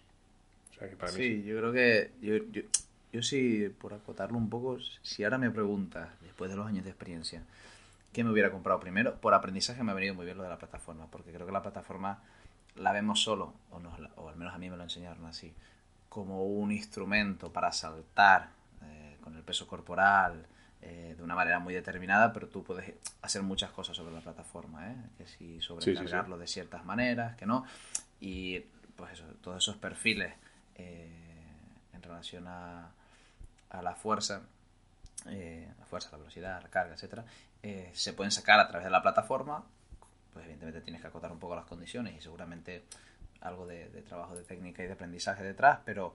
[1.07, 2.61] sí, yo creo que yo, yo,
[3.11, 6.91] yo, sí, por acotarlo un poco, si ahora me preguntas, después de los años de
[6.91, 7.43] experiencia,
[8.13, 9.15] ¿qué me hubiera comprado primero?
[9.19, 11.61] Por aprendizaje me ha venido muy bien lo de la plataforma, porque creo que la
[11.61, 12.19] plataforma
[12.75, 13.81] la vemos solo, o,
[14.15, 15.53] o al menos a mí me lo enseñaron así,
[16.09, 18.49] como un instrumento para saltar
[18.83, 20.45] eh, con el peso corporal,
[20.89, 24.89] eh, de una manera muy determinada, pero tú puedes hacer muchas cosas sobre la plataforma,
[24.89, 24.95] ¿eh?
[25.17, 27.65] que si sobrecargarlo de ciertas maneras, que no.
[28.21, 28.61] Y
[28.95, 30.33] pues eso, todos esos perfiles
[30.75, 31.11] eh,
[31.91, 32.89] en relación a,
[33.69, 34.43] a la fuerza,
[35.25, 37.25] eh, la fuerza, la velocidad, la carga, etcétera,
[37.91, 39.65] se pueden sacar a través de la plataforma.
[40.31, 42.85] Pues evidentemente tienes que acotar un poco las condiciones y seguramente
[43.41, 46.13] algo de, de trabajo de técnica y de aprendizaje detrás, pero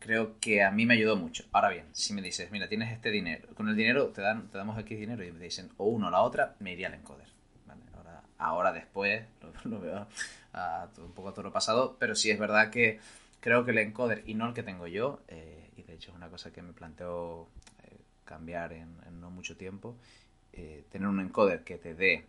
[0.00, 1.44] creo que a mí me ayudó mucho.
[1.52, 4.58] Ahora bien, si me dices, mira, tienes este dinero, con el dinero te, dan, te
[4.58, 7.28] damos X dinero y me dicen o uno o la otra, me iría al encoder.
[7.94, 9.22] Ahora, ahora después
[9.64, 10.08] lo, veo
[10.54, 12.98] a, un poco a todo lo pasado, pero sí es verdad que
[13.40, 16.16] creo que el encoder y no el que tengo yo, eh, y de hecho es
[16.16, 17.46] una cosa que me planteo
[17.84, 19.96] eh, cambiar en, no mucho tiempo,
[20.54, 22.24] eh, tener un encoder que te dé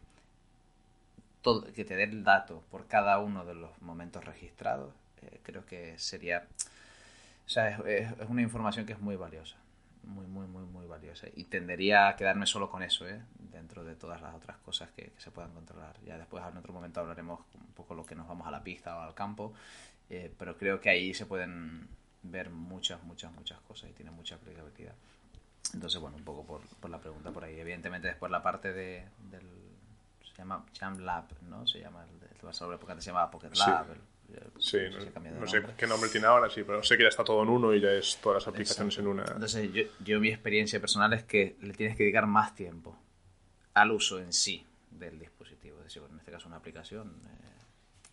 [1.42, 4.94] todo, que te dé el dato por cada uno de los momentos registrados,
[5.44, 6.48] creo que sería
[7.46, 9.58] o sea, es, una información que es muy valiosa.
[10.04, 11.28] Muy, muy, muy, muy valiosa.
[11.36, 13.22] Y tendería a quedarme solo con eso, ¿eh?
[13.52, 15.96] Dentro de todas las otras cosas que, se puedan controlar.
[16.04, 18.98] Ya después, en otro momento, hablaremos un poco lo que nos vamos a la pista
[18.98, 19.54] o al campo.
[20.10, 21.88] Eh, pero creo que ahí se pueden
[22.24, 24.96] ver muchas, muchas, muchas cosas y tiene mucha aplicabilidad.
[25.74, 27.60] Entonces, bueno, un poco por, por, la pregunta por ahí.
[27.60, 29.48] Evidentemente, después la parte de, del.
[30.24, 31.68] Se llama Jam Lab, ¿no?
[31.68, 33.86] Se llama el, el, porque antes se llamaba Pocket Lab.
[33.86, 34.02] Sí,
[34.32, 37.74] no, sé qué nombre tiene ahora, sí, pero sé que ya está todo en uno
[37.74, 39.24] y ya es todas las aplicaciones en una.
[39.24, 42.98] Entonces, yo, yo, mi experiencia personal es que le tienes que dedicar más tiempo
[43.74, 45.78] al uso en sí del dispositivo.
[45.80, 47.48] Es decir, en este caso una aplicación, eh,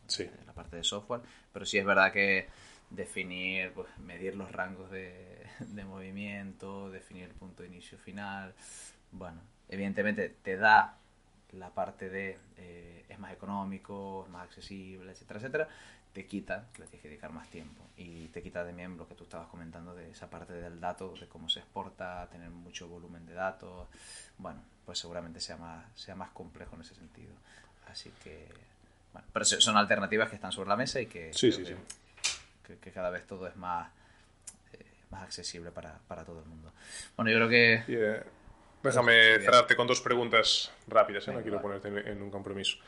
[0.06, 0.30] Sí.
[0.46, 1.20] la parte de software,
[1.52, 2.48] pero sí es verdad que
[2.88, 8.54] definir, pues, medir los rangos de, de movimiento, definir el punto de inicio final,
[9.12, 10.96] bueno, evidentemente te da
[11.52, 15.68] la parte de eh, es más económico, es más accesible, etcétera, etcétera,
[16.12, 19.14] te quita que le tienes que dedicar más tiempo y te quita también lo que
[19.14, 23.26] tú estabas comentando de esa parte del dato, de cómo se exporta, tener mucho volumen
[23.26, 23.88] de datos,
[24.38, 27.32] bueno, pues seguramente sea más, sea más complejo en ese sentido.
[27.90, 28.46] Así que,
[29.12, 31.74] bueno, pero son alternativas que están sobre la mesa y que, sí, sí, que, sí.
[32.66, 33.90] que, que, cada vez todo es más,
[34.72, 36.72] eh, más accesible para, para, todo el mundo.
[37.16, 37.84] Bueno, yo creo que...
[37.86, 38.24] Yeah.
[38.80, 41.32] Déjame cerrarte con dos preguntas rápidas, ¿eh?
[41.32, 42.78] no quiero ponerte en, en un compromiso.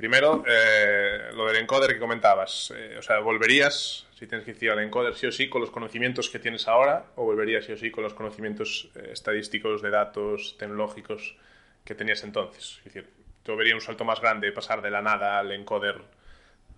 [0.00, 2.72] Primero, eh, lo del encoder que comentabas.
[2.74, 5.70] Eh, o sea, ¿volverías, si tienes que decir al encoder, sí o sí, con los
[5.70, 7.04] conocimientos que tienes ahora?
[7.16, 11.36] ¿O volverías sí o sí con los conocimientos eh, estadísticos, de datos, tecnológicos
[11.84, 12.78] que tenías entonces?
[12.78, 13.10] Es decir,
[13.42, 16.00] ¿te vería un salto más grande pasar de la nada al encoder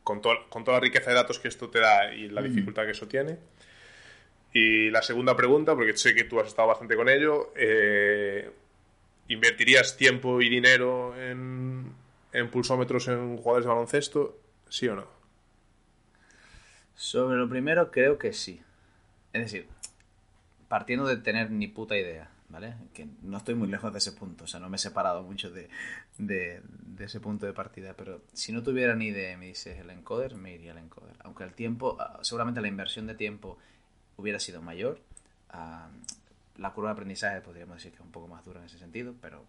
[0.02, 2.44] con, to con toda la riqueza de datos que esto te da y la mm.
[2.44, 3.38] dificultad que eso tiene?
[4.52, 8.50] Y la segunda pregunta, porque sé que tú has estado bastante con ello, eh,
[9.28, 12.01] ¿invertirías tiempo y dinero en,
[12.32, 14.38] en pulsómetros en jugadores de baloncesto?
[14.68, 15.06] ¿Sí o no?
[16.94, 18.60] Sobre lo primero, creo que sí.
[19.32, 19.68] Es decir,
[20.68, 22.74] partiendo de tener ni puta idea, ¿vale?
[22.94, 25.50] Que no estoy muy lejos de ese punto, o sea, no me he separado mucho
[25.50, 25.68] de,
[26.18, 26.62] de,
[27.00, 30.54] ese punto de partida, pero si no tuviera ni idea, me dices el encoder, me
[30.54, 31.16] iría al encoder.
[31.24, 33.58] Aunque el tiempo, seguramente la inversión de tiempo
[34.16, 35.00] hubiera sido mayor.
[35.52, 35.90] Uh,
[36.60, 39.14] la curva de aprendizaje podríamos decir que es un poco más dura en ese sentido,
[39.20, 39.44] pero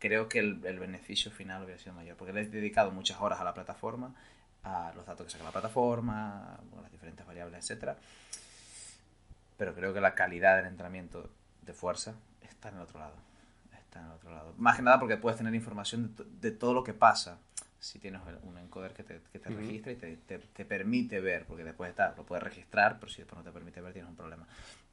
[0.00, 3.40] creo que el, el, beneficio final hubiera sido mayor, porque le he dedicado muchas horas
[3.40, 4.14] a la plataforma,
[4.64, 7.96] a los datos que saca la plataforma, bueno, las diferentes variables, etcétera.
[9.56, 11.30] Pero creo que la calidad del entrenamiento
[11.62, 13.14] de fuerza está en el otro lado.
[13.78, 14.54] Está en el otro lado.
[14.56, 17.38] Más que nada porque puedes tener información de, de todo lo que pasa
[17.80, 19.56] si tienes un encoder que te, que te uh -huh.
[19.56, 23.22] registra y te, te, te, permite ver, porque después está, lo puedes registrar, pero si
[23.22, 24.46] después no te permite ver tienes un problema.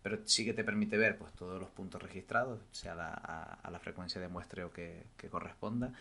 [0.03, 3.71] Pero sí que te permite ver pues todos los puntos registrados, sea la, a, a,
[3.71, 5.91] la frecuencia de muestreo que, que, corresponda,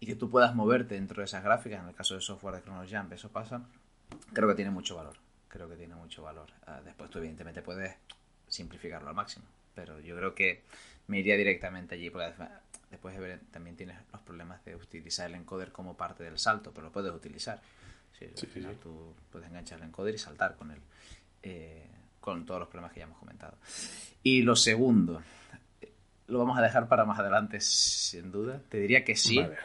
[0.00, 2.62] y que tú puedas moverte dentro de esas gráficas, en el caso de software de
[2.62, 3.62] ChronoJump, eso pasa,
[4.32, 5.16] creo que tiene mucho valor,
[5.48, 6.50] creo que tiene mucho valor.
[6.66, 7.96] Uh, después tú evidentemente puedes
[8.48, 10.62] simplificarlo al máximo, pero yo creo que
[11.06, 12.32] me iría directamente allí, porque
[12.90, 13.16] después
[13.50, 17.12] también tienes los problemas de utilizar el encoder como parte del salto, pero lo puedes
[17.12, 17.60] utilizar.
[18.18, 18.62] Sí, sí, sí.
[18.82, 20.80] tú puedes enganchar el encoder y saltar con él,
[21.42, 21.88] eh,
[22.22, 23.58] con todos los problemas que ya hemos comentado.
[24.22, 25.22] Y lo segundo,
[26.28, 28.62] lo vamos a dejar para más adelante, sin duda.
[28.70, 29.36] Te diría que sí.
[29.38, 29.56] Vale.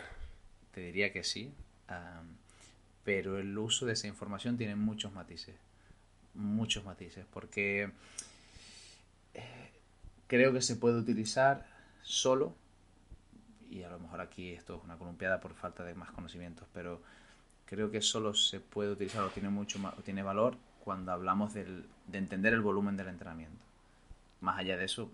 [0.74, 1.54] Te diría que sí.
[1.90, 2.36] Um,
[3.04, 5.56] pero el uso de esa información tiene muchos matices.
[6.34, 7.26] Muchos matices.
[7.32, 7.92] Porque
[9.34, 9.72] eh,
[10.28, 11.66] creo que se puede utilizar
[12.02, 12.56] solo
[13.70, 17.02] y a lo mejor aquí esto es una columpiada por falta de más conocimientos, pero
[17.66, 20.58] creo que solo se puede utilizar o tiene mucho o tiene valor
[20.88, 23.62] cuando hablamos del, de entender el volumen del entrenamiento.
[24.40, 25.12] Más allá de eso,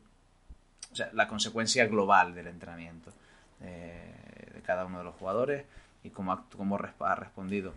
[0.91, 3.11] o sea, la consecuencia global del entrenamiento
[3.59, 5.65] eh, de cada uno de los jugadores
[6.03, 7.73] y cómo, cómo ha respondido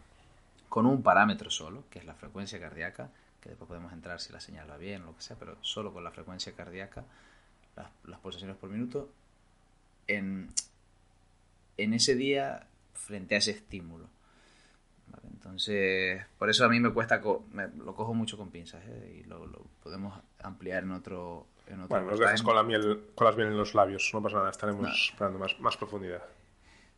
[0.68, 3.08] con un parámetro solo, que es la frecuencia cardíaca,
[3.40, 5.94] que después podemos entrar si la señal va bien o lo que sea, pero solo
[5.94, 7.02] con la frecuencia cardíaca,
[7.76, 9.08] las, las pulsaciones por minuto,
[10.06, 10.50] en,
[11.78, 14.04] en ese día frente a ese estímulo.
[15.06, 15.28] ¿Vale?
[15.32, 19.22] Entonces, por eso a mí me cuesta, co me, lo cojo mucho con pinzas ¿eh?
[19.22, 21.46] y lo, lo, podemos ampliar en otro.
[21.66, 24.22] En otro bueno, nos dejas con, la miel, con las miel en los labios, no
[24.22, 24.88] pasa nada, estaremos no.
[24.88, 26.22] esperando más, más profundidad.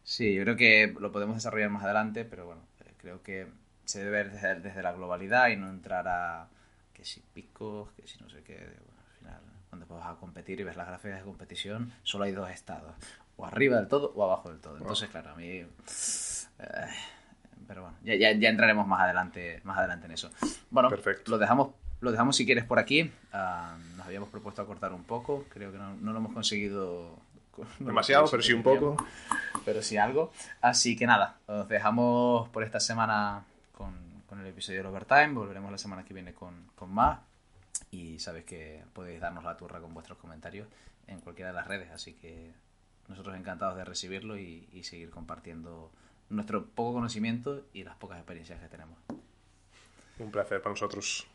[0.02, 3.46] Sí, yo creo que lo podemos desarrollar más adelante, pero bueno, eh, creo que
[3.84, 6.48] se debe ver desde, desde la globalidad y no entrar a
[6.92, 8.56] que si picos, que si no sé qué.
[8.56, 9.40] Bueno, al final,
[9.70, 12.94] cuando vas a competir y ves las gráficas de competición, solo hay dos estados
[13.38, 14.76] o arriba del todo o abajo del todo.
[14.76, 15.46] Entonces, claro, a mí...
[15.46, 15.66] Eh,
[17.66, 20.30] pero bueno, ya, ya, ya, entraremos más adelante, más adelante en eso.
[20.70, 21.30] Bueno, Perfecto.
[21.30, 23.10] lo dejamos lo dejamos si quieres por aquí.
[23.32, 25.44] Uh, nos habíamos propuesto acortar un poco.
[25.48, 27.18] Creo que no, no lo hemos conseguido...
[27.80, 28.96] No Demasiado, pero sí un poco.
[29.64, 30.30] Pero sí algo.
[30.60, 33.42] Así que nada, os dejamos por esta semana
[33.76, 33.92] con,
[34.28, 35.32] con el episodio de Overtime.
[35.32, 37.18] Volveremos la semana que viene con, con más.
[37.90, 40.68] Y sabéis que podéis darnos la turra con vuestros comentarios
[41.08, 41.90] en cualquiera de las redes.
[41.90, 42.52] Así que
[43.08, 45.90] nosotros encantados de recibirlo y, y, seguir compartiendo
[46.30, 48.98] nuestro poco conocimiento y las pocas experiencias que tenemos.
[50.18, 51.26] Un placer para nosotros.